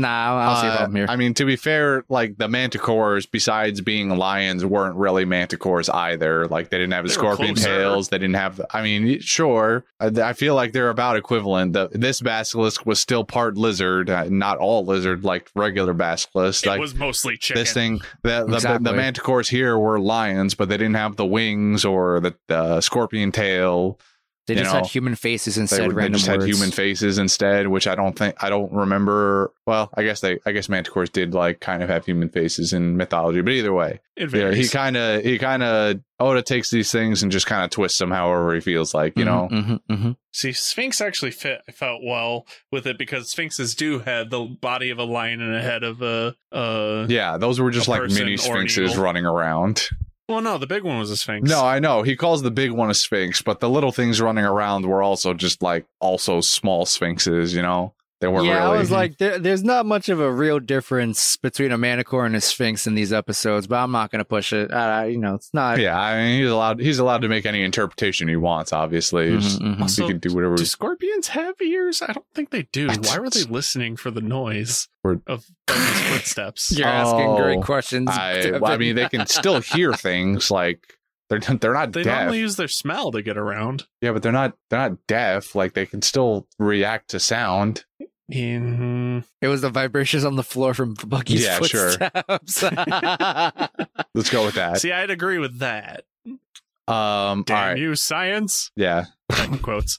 [0.00, 1.06] nah, I don't see a Uh, problem here.
[1.08, 6.46] I mean, to be fair, like the manticores, besides being lions, weren't really manticores either.
[6.48, 8.08] Like they didn't have the They scorpion tails.
[8.08, 8.56] They didn't have.
[8.56, 9.84] The, I mean, sure.
[10.00, 11.72] I, I feel like they're about equivalent.
[11.72, 16.64] The, this basilisk was still part lizard, uh, not all lizard, like regular basilisk.
[16.66, 17.60] It Like was mostly chicken.
[17.62, 18.84] this thing, the the, Exactly.
[18.90, 23.32] the manticores here were lions, but they didn't have the wings or the, the scorpion
[23.32, 23.98] tail.
[24.48, 25.86] They you just know, had human faces They, instead.
[25.86, 29.52] were- they random just had human faces instead, which I don't think I don't remember.
[29.66, 32.96] Well, I guess they I guess manticores did like kind of have human faces in
[32.96, 36.90] mythology, but either way, It yeah, he kind of he kind of Oda takes these
[36.90, 39.48] things and just kind of twists them however he feels like, you know.
[39.52, 40.16] Mhm, mhm, mhm.
[40.32, 41.60] See, Sphinx actually fit.
[41.68, 45.54] I felt well with it because Sphinxes do have the body of a lion and
[45.54, 46.34] a head of a.
[46.50, 49.88] Uh, Yeah, those were just like mini sphinxes running around.
[50.28, 51.48] Well, no, the big one was a Sphinx.
[51.48, 54.44] No, I know he calls the big one a sphinx, but the little things running
[54.44, 57.54] around were also just like also small sphinxes.
[57.54, 58.76] You know, they weren't Yeah, really.
[58.76, 62.34] I was like, there, there's not much of a real difference between a manticore and
[62.34, 64.72] a sphinx in these episodes, but I'm not going to push it.
[64.72, 65.78] Uh, you know, it's not.
[65.78, 66.80] yeah, I mean, he's allowed.
[66.80, 68.72] He's allowed to make any interpretation he wants.
[68.72, 69.80] Obviously, Mhm, Just- mhm.
[69.80, 70.56] Also, he can do whatever.
[70.56, 72.02] Do scorpions have ears?
[72.02, 72.88] I don't think they do.
[72.90, 76.72] I Why were they listening for the noise Or- of footsteps?
[76.76, 78.08] You're asking great Oh, questions.
[78.10, 80.50] I, I mean, they can still hear things.
[80.50, 80.97] Like
[81.28, 82.18] they're they're not They deaf.
[82.20, 83.86] normally use their smell to get around.
[84.00, 85.54] yeah, but they're not they're not deaf.
[85.54, 87.84] Like they can still react to sound.
[88.32, 89.24] Mhm.
[89.40, 91.92] It was the vibrations on the floor from Buggy's Yeah, sure.
[94.14, 94.78] Let's go with that.
[94.80, 96.04] See, I'd agree with that.
[96.86, 98.70] Um, Damn all right, you, science.
[98.76, 99.06] yeah.
[99.32, 99.96] Second quotes.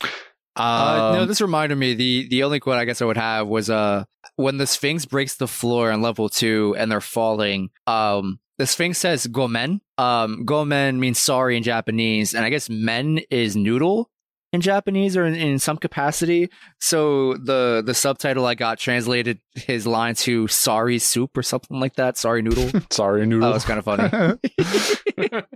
[0.56, 1.94] Uh, no, Um, this reminded me.
[1.94, 4.04] The the only quote I guess I would have was uh
[4.36, 7.70] when the Sphinx breaks the floor on level two and they're falling.
[7.88, 13.22] Um, the Sphinx says "gomen." Um, "gomen" means sorry in Japanese, and I guess "men"
[13.32, 14.12] is noodle
[14.52, 16.50] in Japanese or in, in some capacity.
[16.80, 21.96] So the the subtitle I got translated his line to "sorry soup" or something like
[21.96, 22.18] that.
[22.18, 22.70] Sorry noodle.
[22.92, 23.48] sorry, noodle.
[23.50, 25.42] that was kind of funny.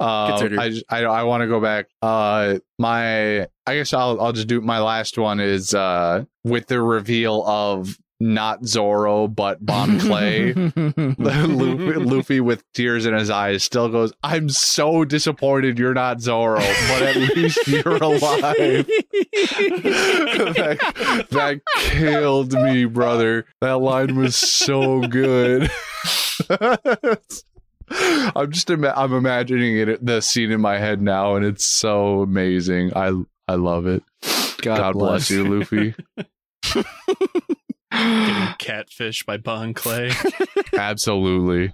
[0.00, 1.86] Um, I, I I want to go back.
[2.02, 6.82] Uh, my I guess I'll I'll just do my last one is uh with the
[6.82, 10.52] reveal of not Zoro but Bon Clay.
[11.16, 14.12] Luffy, Luffy with tears in his eyes still goes.
[14.22, 18.20] I'm so disappointed you're not Zoro, but at least you're alive.
[20.54, 23.46] that, that killed me, brother.
[23.60, 25.70] That line was so good.
[28.36, 32.22] I'm just ima- I'm imagining it the scene in my head now, and it's so
[32.22, 32.92] amazing.
[32.96, 33.12] I
[33.46, 34.02] I love it.
[34.62, 35.30] God, bless.
[35.30, 35.94] you, Luffy.
[37.94, 40.10] Getting catfish by Bon Clay.
[40.76, 41.72] Absolutely.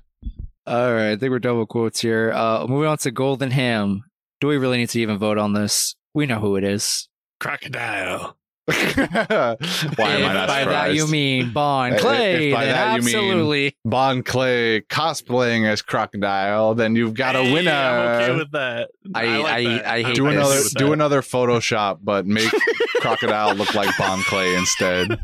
[0.67, 2.33] All right, I think we're double quotes here.
[2.33, 4.03] Uh, moving on to Golden Ham.
[4.41, 5.97] Do we really need to even vote on this?
[6.15, 7.09] We know who it is.
[7.41, 8.37] Crocodile.
[8.71, 9.57] Why am
[9.97, 13.03] if I not by that you mean Bon If- if Clay, by then that you
[13.07, 13.77] mean- absolutely.
[13.85, 17.71] Bon Clay cosplaying as Crocodile, then you've got a Hey, winner.
[17.73, 18.91] I'm okay with that.
[19.15, 19.87] I- like I- that.
[19.87, 20.65] I I'm hate do okay another this.
[20.65, 20.93] with do that.
[20.93, 22.51] another Photoshop, but make
[23.01, 25.19] Crocodile look like Bon Clay instead.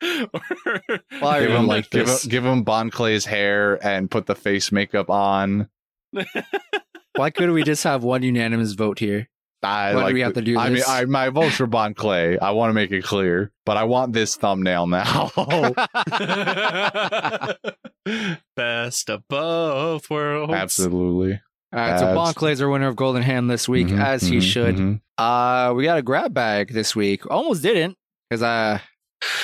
[0.00, 2.24] Why Give him, like give, this?
[2.24, 5.68] him, give him Bon Clay's hair and put the face makeup on.
[7.16, 9.28] Why couldn't we just have one unanimous vote here?
[9.62, 10.88] I Why do we have to do I this?
[10.88, 12.38] mean, I, my vote's for Bon Clay.
[12.42, 15.30] I want to make it clear, but I want this thumbnail now.
[18.56, 20.52] Best of both worlds.
[20.54, 21.40] Absolutely.
[21.72, 24.22] All right, so Abs- Bon Clay's our winner of Golden Ham this week, Mhm, as
[24.22, 24.76] he mhm, should.
[24.76, 25.00] mhm.
[25.18, 27.30] Uh, we got a grab bag this week.
[27.30, 27.96] Almost didn't
[28.28, 28.78] because uh,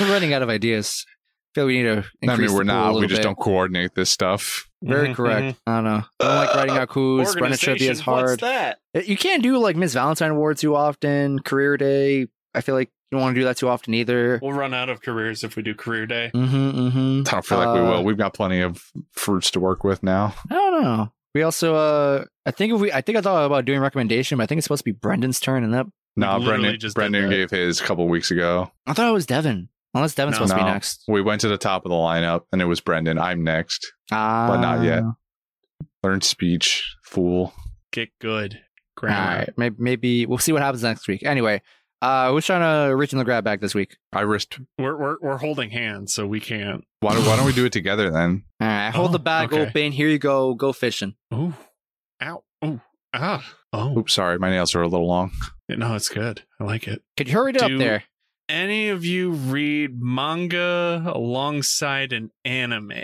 [0.00, 1.04] we're running out of ideas.
[1.08, 2.04] I feel we need to.
[2.28, 2.94] I mean, we're the pool a not.
[2.96, 3.22] We just bit.
[3.24, 4.68] don't coordinate this stuff.
[4.82, 5.58] Very Mhm, correct.
[5.66, 6.02] I don't know.
[6.20, 7.34] I don't like writing out coups.
[7.34, 8.78] Brennan trivia is Organization, what's hard.
[8.94, 9.06] that?
[9.08, 11.38] You can't do like Miss Valentine Award too often.
[11.40, 12.26] Career Day.
[12.54, 14.38] I feel like you don't want to do that too often either.
[14.42, 16.30] We'll run out of careers if we do career day.
[16.34, 16.56] Mm-hmm.
[16.56, 17.20] Mm-hmm.
[17.26, 18.04] I don't feel like we Uh, will.
[18.04, 20.34] We've got plenty of fruits to work with now.
[20.50, 21.12] I don't know.
[21.34, 24.44] We also, uh, I think if we, I think I thought about doing recommendation, but
[24.44, 25.86] I think it's supposed to be Brendan's turn, and that
[26.16, 26.80] No, literally Brendan.
[26.80, 27.30] just did Brendan that.
[27.36, 28.70] gave his a couple weeks ago.
[28.86, 29.68] I thought it was Devin.
[29.94, 30.46] Unless Devin's No.
[30.46, 30.72] supposed to be No.
[30.72, 31.04] next.
[31.08, 33.18] We went to the top of the lineup, and it was Brendan.
[33.18, 33.92] I'm next.
[34.12, 35.02] Ah, But not yet.
[36.02, 37.52] Learn speech, fool.
[37.92, 38.54] Get good.
[38.54, 38.60] All
[38.96, 39.38] Grammar.
[39.38, 41.22] right, maybe, maybe we'll see what happens next week.
[41.22, 41.60] Anyway,
[42.02, 43.96] uh, who's trying to reach in the grab bag this week?
[44.12, 44.58] I risked.
[44.78, 46.84] We're, we're we're holding hands, so we can't.
[47.00, 48.44] Why don't, why don't we do it together then?
[48.60, 49.66] All right, hold Oh, the bag okay.
[49.66, 49.92] open.
[49.92, 50.54] Here you go.
[50.54, 51.14] Go fishing.
[51.34, 51.54] Ooh,
[52.22, 52.80] ow, ooh,
[53.14, 53.98] ah, oh.
[53.98, 55.30] Oops, sorry, my nails are a little long.
[55.68, 56.42] No, it's good.
[56.60, 57.02] I like it.
[57.16, 58.04] Could you hurry it up there?
[58.48, 63.02] Any of you read manga alongside an anime?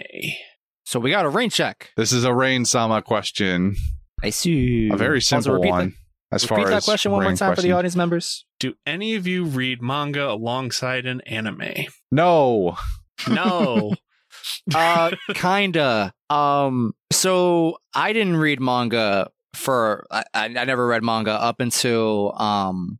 [0.84, 1.90] So we got a rain check.
[1.96, 3.74] This is a rain sama question.
[4.22, 4.88] I see.
[4.92, 5.88] A very Also, simple repeat one.
[6.30, 8.46] That, as repeat far that as question one more rain time for the audience members.
[8.60, 11.86] Do any of you read manga alongside an anime?
[12.12, 12.76] No.
[13.28, 13.94] No.
[14.74, 21.60] uh kinda um so i didn't read manga for I, I never read manga up
[21.60, 22.98] until um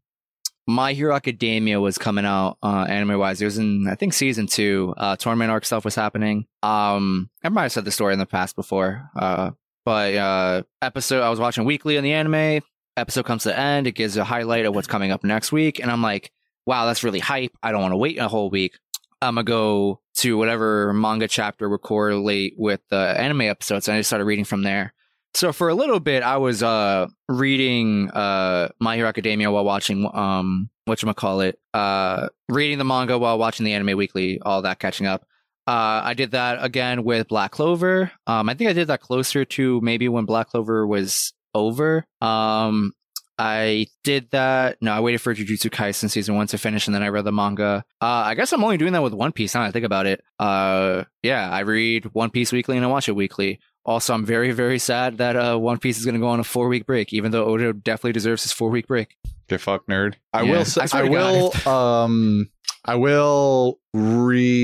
[0.66, 4.46] my hero academia was coming out uh anime wise it was in i think season
[4.46, 4.94] two.
[4.96, 6.46] Uh tournament arc stuff was happening.
[6.62, 9.50] Um i might have said the story in the past before uh
[9.84, 12.62] but uh episode i was watching weekly in the anime.
[12.96, 13.86] Episode comes to the end.
[13.86, 15.80] It gives a highlight of what's coming up next week.
[15.80, 16.30] And i'm like
[16.66, 17.52] wow that's really hype.
[17.62, 18.78] I don't want to wait a whole week.
[19.20, 24.00] I'm gonna go to whatever manga chapter would correlate with the anime episodes, and I
[24.00, 24.92] just started reading from there.
[25.34, 30.08] So for a little bit, I was uh reading uh My Hero Academia while watching
[30.12, 34.78] um what call it uh reading the manga while watching the anime weekly, all that
[34.78, 35.24] catching up.
[35.66, 38.10] Uh, I did that again with Black Clover.
[38.26, 42.04] Um, I think I did that closer to maybe when Black Clover was over.
[42.20, 42.92] Um,
[43.38, 44.78] I did that.
[44.80, 47.32] No, I waited for Jujutsu Kaisen season one to finish, and then I read the
[47.32, 47.84] manga.
[48.00, 49.54] Uh, I guess I'm only doing that with One Piece.
[49.54, 50.22] Now I think about it.
[50.38, 53.60] Uh, yeah, I read One Piece weekly and I watch it weekly.
[53.84, 56.44] Also, I'm very, very sad that uh, One Piece is going to go on a
[56.44, 59.16] four week break, even though Oda definitely deserves his four week break.
[59.48, 60.14] Get fuck nerd.
[60.32, 60.52] I Yeah.
[60.52, 60.64] will.
[60.64, 61.52] Say, I I, will.
[61.68, 62.48] um.
[62.84, 63.78] I will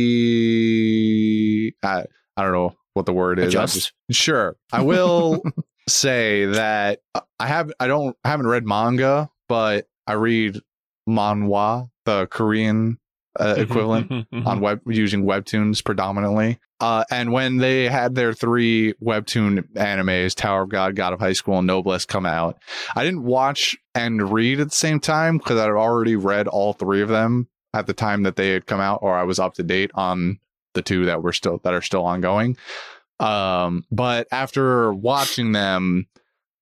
[0.08, 1.74] re.
[1.82, 2.04] I,
[2.36, 3.48] I don't know what the word is.
[3.48, 3.74] Adjust?
[3.74, 4.56] just- sure.
[4.72, 5.42] I will
[5.88, 7.00] say that
[7.40, 7.72] I have.
[7.80, 8.16] I don't.
[8.24, 10.60] I haven't read manga, but I read
[11.08, 12.98] manhwa, the Korean
[13.38, 16.58] uh, equivalent on web using webtoons predominantly.
[16.80, 21.32] Uh, and when they had their three webtoon animes, Tower of God, God of High
[21.32, 22.58] School, and Noblesse come out,
[22.94, 26.72] I didn't watch and read at the same time because I had already read all
[26.72, 29.54] three of them at the time that they had come out, or I was up
[29.54, 30.38] to date on
[30.74, 32.56] the two that were still that are still ongoing.
[33.20, 36.06] Um, but after watching them,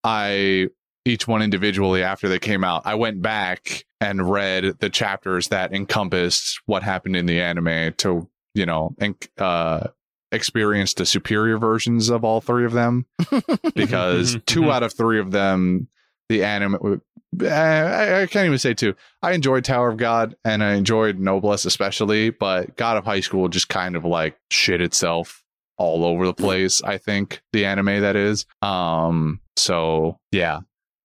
[0.02, 0.68] I
[1.04, 5.72] each one individually after they came out, I went back and read the chapters that
[5.74, 9.88] encompassed what happened in the anime to, you know, and uh
[10.32, 13.06] experience the superior versions of all three of them.
[13.74, 14.72] Because Mhm, two mhm.
[14.72, 15.88] out of three of them
[16.28, 17.00] the anime
[17.42, 18.94] uh, I, I can't even say two.
[19.22, 23.48] I enjoyed tower of god and i enjoyed noblesse especially but god of high school
[23.48, 25.42] just kind of like shit itself
[25.78, 28.46] all over the place i think the anime that is.
[28.62, 30.60] Um so yeah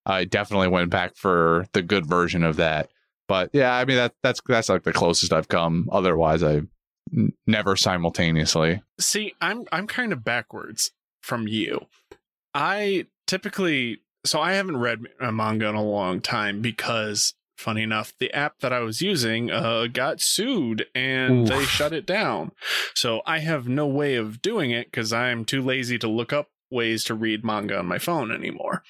[0.05, 2.89] i definitely went back for the good version of that
[3.27, 6.61] but yeah i mean that that's that's like the closest i've come otherwise i
[7.15, 10.91] n- never simultaneously See, I'm I'm kind of backwards
[11.21, 11.87] from you.
[12.53, 18.13] I typically so I haven't read a manga in a long time because funny enough,
[18.19, 21.49] the app that I was using uh got sued and Oof.
[21.49, 22.51] they shut it down.
[22.93, 26.49] So I have no way of doing it cuz I'm too lazy to look up
[26.69, 28.83] ways to read manga on my phone anymore.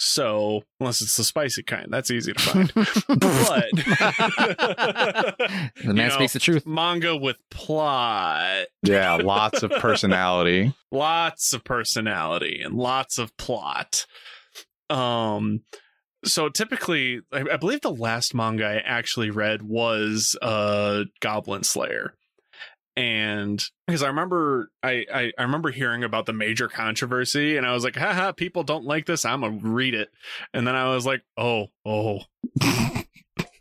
[0.00, 2.72] So, unless it's the spicy kind, that's easy to find.
[2.74, 2.86] but
[3.78, 5.36] the
[5.84, 6.66] man You know, speaks the truth.
[6.66, 14.06] manga with plot yeah lots of personality lots of personality and lots of plot.
[14.90, 15.62] Um,
[16.24, 22.14] so typically, I, I believe the last manga I actually read was uh Goblin Slayer,
[22.98, 27.72] and because I remember I, I I remember hearing about the major controversy, and I
[27.72, 29.24] was like, haha, people don't like this.
[29.24, 30.10] I'm gonna read it,
[30.52, 32.20] and then I was like, oh, oh,
[32.62, 33.04] all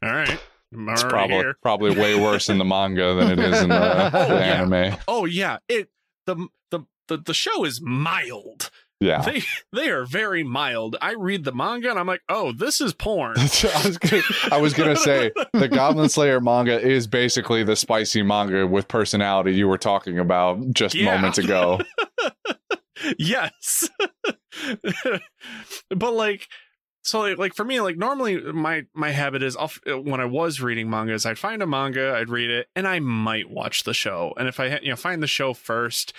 [0.03, 0.39] right.
[0.73, 1.57] I'm It's probably here.
[1.61, 3.75] probably way worse in the manga than it is in the,
[4.11, 4.63] the Yeah.
[4.63, 4.97] anime.
[5.07, 5.89] Oh yeah, it
[6.25, 8.69] the the the, the show is mild.
[8.99, 9.21] Yeah.
[9.21, 9.43] They
[9.73, 10.95] they are very mild.
[11.01, 13.35] I read the manga and I'm like, oh, this is porn.
[13.39, 13.41] I
[13.85, 18.65] was gonna, I was gonna say the Goblin Slayer manga is basically the spicy manga
[18.65, 21.15] with personality you were talking about just Yeah.
[21.15, 21.79] moments ago.
[23.19, 23.87] yes
[25.95, 26.47] but like
[27.07, 29.71] so like, like for me like normally my my habit is I'll,
[30.01, 33.49] when i was reading mangas i'd find a manga i'd read it and i might
[33.49, 36.13] watch the show and if i you know find the show first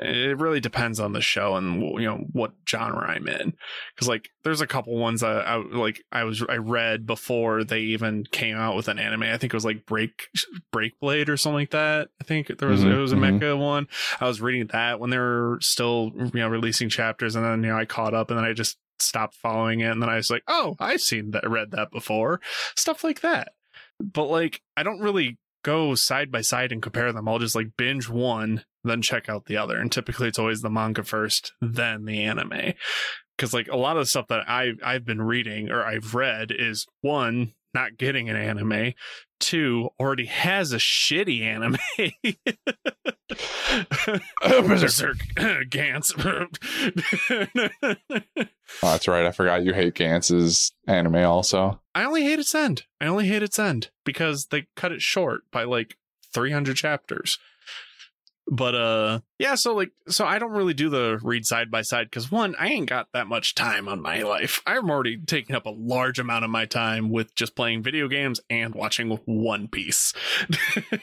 [0.00, 3.52] it really depends on the show and you know what genre i'm in
[3.94, 7.80] because like there's a couple ones that I like I was I read before they
[7.80, 9.24] even came out with an anime.
[9.24, 10.28] I think it was like Break
[10.72, 12.08] Break Blade or something like that.
[12.18, 13.38] I think there was Mhm, it was a mhm.
[13.38, 13.88] mecha one.
[14.20, 17.68] I was reading that when they were still you know releasing chapters, and then you
[17.68, 20.30] know I caught up, and then I just stopped following it, and then I was
[20.30, 22.40] like, oh, I've seen that, read that before,
[22.76, 23.52] stuff like that.
[24.00, 27.28] But like, I don't really go side by side and compare them.
[27.28, 30.70] I'll just like binge one, then check out the other, and typically it's always the
[30.70, 32.74] manga first, then the anime.
[33.36, 36.50] Because like a lot of the stuff that I I've been reading or I've read
[36.50, 38.94] is one not getting an anime,
[39.40, 41.76] two already has a shitty anime.
[44.66, 45.18] Berserk
[45.70, 46.12] Gantz.
[48.82, 49.24] Oh, that's right.
[49.24, 51.80] I forgot you hate Gantz's anime also.
[51.94, 52.82] I only hate its end.
[53.00, 55.96] I only hate its end because they cut it short by like
[56.34, 57.38] 300 chapters.
[58.50, 62.10] But uh yeah, so like so I don't really do the read side by side
[62.10, 64.62] cuz one, I ain't got that much time on my life.
[64.66, 68.40] I'm already taking up a large amount of my time with just playing video games
[68.48, 70.14] and watching One Piece.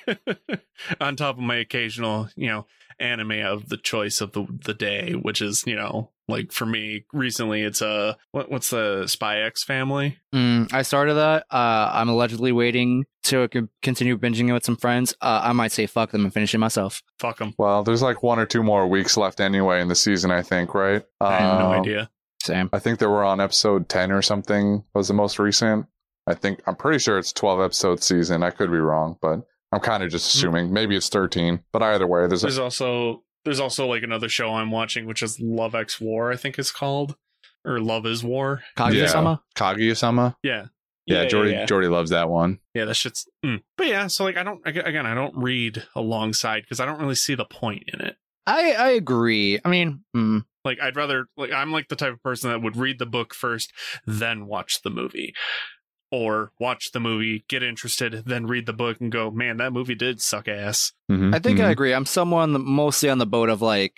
[0.99, 2.65] on top of my occasional, you know,
[2.99, 7.05] anime of the choice of the the day, which is, you know, like for me
[7.13, 10.17] recently it's uh what what's the Spy X family?
[10.33, 11.45] Mm, I started that.
[11.51, 13.47] Uh, I'm allegedly waiting to
[13.81, 15.13] continue binging it with some friends.
[15.21, 17.01] Uh, I might say fuck them and finish it myself.
[17.19, 17.53] Fuck them.
[17.57, 20.73] Well, there's like one or two more weeks left anyway in the season, I think,
[20.73, 21.03] right?
[21.21, 22.09] I have no Um, idea.
[22.43, 22.69] Same.
[22.73, 25.87] I think they were on episode 10 or something was the most recent.
[26.27, 28.43] I think I'm pretty sure it's 12 episode season.
[28.43, 29.41] I could be wrong, but
[29.71, 31.63] I'm kind of just assuming maybe it's 13.
[31.73, 35.23] But either way, there's There's a, also there's also like another show I'm watching, which
[35.23, 37.15] is Love X War, I think it's called,
[37.63, 38.63] or Love Is War.
[38.77, 39.41] Kaguya-sama?
[39.55, 40.35] Kaguya-sama.
[40.43, 40.65] Yeah,
[41.05, 41.65] Yeah, Jordy yeah.
[41.65, 42.59] Jordy loves that one.
[42.73, 43.27] Yeah, that shit's.
[43.45, 43.61] Mm.
[43.77, 47.15] But yeah, so like I don't again I don't read alongside because I don't really
[47.15, 48.17] see the point in it.
[48.47, 49.59] I I agree.
[49.63, 52.75] I mean, mm, Like I'd rather like I'm like the type of person that would
[52.77, 53.71] read the book first,
[54.05, 55.33] then watch the movie.
[56.11, 59.95] Or watch the movie, get interested, then read the book and go, man, that movie
[59.95, 60.93] did suck ass.
[61.11, 61.71] Mhm, I think I mhm.
[61.71, 61.93] agree.
[61.93, 63.97] I'm someone mostly on the boat of like,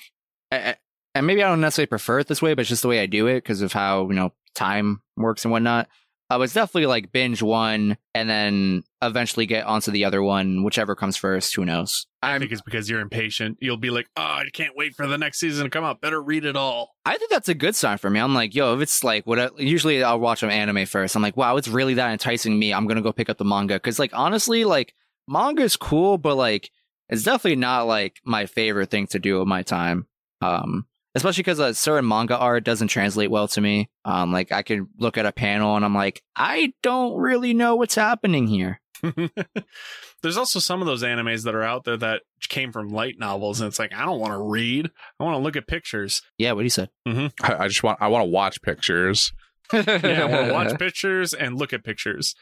[0.51, 0.75] I- I-
[1.13, 3.05] and maybe I don't necessarily prefer it this way, but it's just the way I
[3.07, 5.89] do it because of how you know time works and whatnot.
[6.29, 10.95] I was definitely like binge one and then eventually get onto the other one, whichever
[10.95, 11.56] comes first.
[11.56, 12.07] Who knows?
[12.22, 13.57] I think it's because you're impatient.
[13.61, 16.02] You'll be like, oh, I can't wait for the next season to come out.
[16.02, 16.95] Better read it all.
[17.06, 18.19] I think that's a good sign for me.
[18.19, 21.15] I'm like, yo, if it's like what usually I'll watch an anime first.
[21.15, 22.74] I'm like, wow, it's really that enticing me.
[22.74, 24.94] I'm gonna go pick up the manga because, like, honestly, like
[25.28, 26.72] manga is cool, but like
[27.10, 30.07] it's definitely not like my favorite thing to do with my time.
[30.41, 33.90] Um, especially because uh, certain manga art doesn't translate well to me.
[34.06, 37.76] Um, like I could look at a panel and I'm like, I don't really know
[37.76, 38.80] what's happening here.
[40.22, 43.60] There's also some of those animes that are out there that came from light novels,
[43.61, 44.90] and it's like I don't want to read.
[45.19, 46.22] I want to look at pictures.
[46.38, 46.90] Yeah, what he said.
[47.07, 47.28] Mm-hmm.
[47.45, 49.32] I, I just want I want to watch pictures.
[49.74, 52.36] Yeah, I want to watch pictures and look at pictures.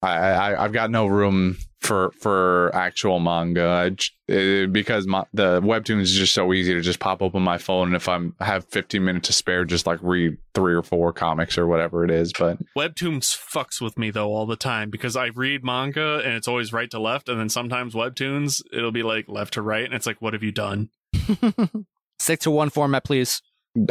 [0.00, 5.24] I, I I've got no room for for actual manga I j- eh, because my,
[5.34, 8.34] the webtoon is just so easy to just pop open my phone and if I'm
[8.40, 12.10] have 15 minutes to spare just like read three or four comics or whatever it
[12.10, 16.34] is but Webtoons fucks with me though all the time because I read manga and
[16.34, 19.84] it's always right to left, and then sometimes webtoons it'll be like left to right,
[19.84, 20.90] and it's like, what have you done?
[22.18, 23.42] Stick to one format, please.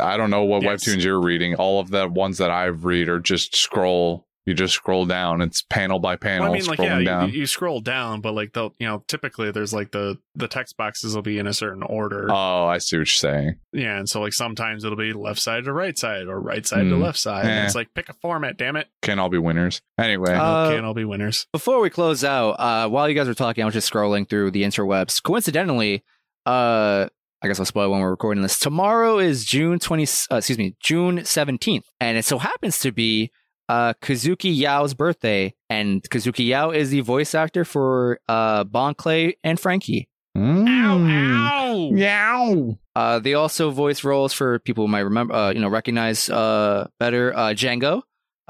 [0.01, 0.83] I don't know what Yes.
[0.85, 4.73] webtoons you're reading all of the ones that I've read are just scroll you just
[4.73, 7.45] scroll down it's panel by panel Well, I mean, like, scrolling yeah, you, down you
[7.45, 11.21] scroll down, but like they'll, you know, typically there's like the the text boxes will
[11.21, 12.27] be in a certain order.
[12.31, 15.65] oh I see what you're saying Yeah, and so like sometimes it'll be left side
[15.65, 17.01] to right side or right side to Hmm.
[17.03, 17.45] left side.
[17.45, 17.65] And Eh.
[17.65, 18.87] it's like pick a format, damn it.
[19.01, 21.45] can't all be winners anyway Uh, Can't all be winners.
[21.51, 24.51] Before we close out, uh, while you guys were talking, I was just scrolling through
[24.51, 25.21] the interwebs.
[25.21, 26.03] Coincidentally,
[26.45, 27.07] uh,
[27.43, 28.59] I guess I'll spoil when we're recording this.
[28.59, 30.07] Tomorrow is June twenty.
[30.31, 33.31] Uh, excuse me, June seventeenth, and it so happens to be
[33.71, 35.53] uh, Kazuki Yao's birthday.
[35.69, 40.09] And Kazuki Yao is the voice actor for uh, Bon Clay and Franky.
[40.35, 40.67] Hmm.
[40.67, 41.89] Yow!
[41.91, 42.77] Meow.
[42.95, 46.87] Uh, they also voice roles for people who might remember, uh, you know, recognize uh,
[46.99, 47.33] better.
[47.35, 48.01] Uh, Django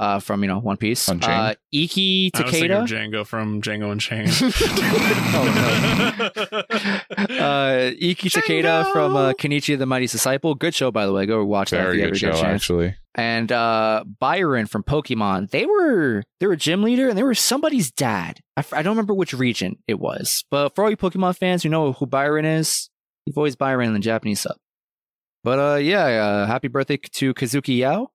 [0.02, 1.08] uh, from you know One Piece.
[1.08, 1.32] Unchained.
[1.32, 2.84] Uh, Ikki I was thinking Takeda.
[2.84, 4.32] of Django from Django Unchained.
[7.40, 10.56] uh, Ikki Takeda from uh, Kenichi the Mighty Disciple.
[10.56, 11.26] Good show, by the way.
[11.26, 12.56] Go watch that if Very you good ever show, get a chance.
[12.64, 12.96] actually.
[13.14, 15.52] And uh, Byron from Pokemon.
[15.52, 18.40] They were they were gym leader, and they were somebody's dad.
[18.58, 21.64] I, f- I don't remember which region it was, but for all you Pokemon fans
[21.64, 22.90] who know who Byron is,
[23.26, 24.56] he voiced Byron in the Japanese sub.
[25.44, 28.11] But uh, yeah, uh, happy birthday to Kazuki Yao.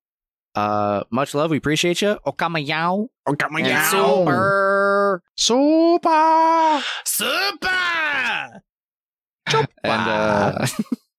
[0.57, 1.51] Uh, much love.
[1.51, 2.19] We appreciate you.
[2.27, 3.11] Okama Yao.
[3.29, 3.91] Okama And Yao.
[3.91, 5.23] Super.
[5.37, 6.83] Super.
[7.05, 8.63] Super!
[9.85, 10.67] And uh,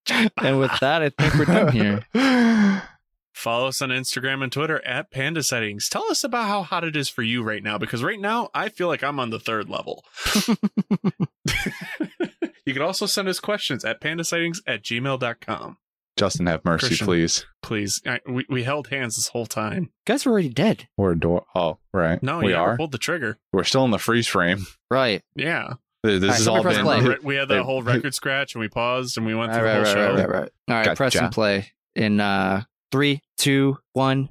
[0.41, 2.03] and with that, I think we're done here.
[3.33, 5.89] Follow us on Instagram and Twitter at Panda Sightings.
[5.89, 8.69] Tell us about how hot it is for you right now, because right now I
[8.69, 10.03] feel like I'm on the third level.
[12.65, 15.77] you can also send us questions at pandasightings at gmail.com.
[16.17, 17.05] Justin, have mercy, Christian.
[17.05, 17.45] please.
[17.61, 18.01] Please.
[18.05, 19.91] I, we, we held hands this whole time.
[20.05, 20.87] guys were already dead.
[20.97, 21.45] Or door.
[21.55, 22.21] Oh, right.
[22.21, 22.71] No, we yeah, are.
[22.71, 23.37] we pulled the trigger.
[23.53, 24.65] We're still in the freeze frame.
[24.89, 25.21] Right.
[25.35, 25.73] Yeah.
[26.03, 26.85] This right, has someone all press been.
[26.85, 26.99] play.
[27.01, 29.83] Right, we had the whole record scratch and we paused and we went through right,
[29.83, 30.15] the whole right, show.
[30.15, 30.49] right, right.
[30.69, 34.29] All right, press and play in uh three, two, one.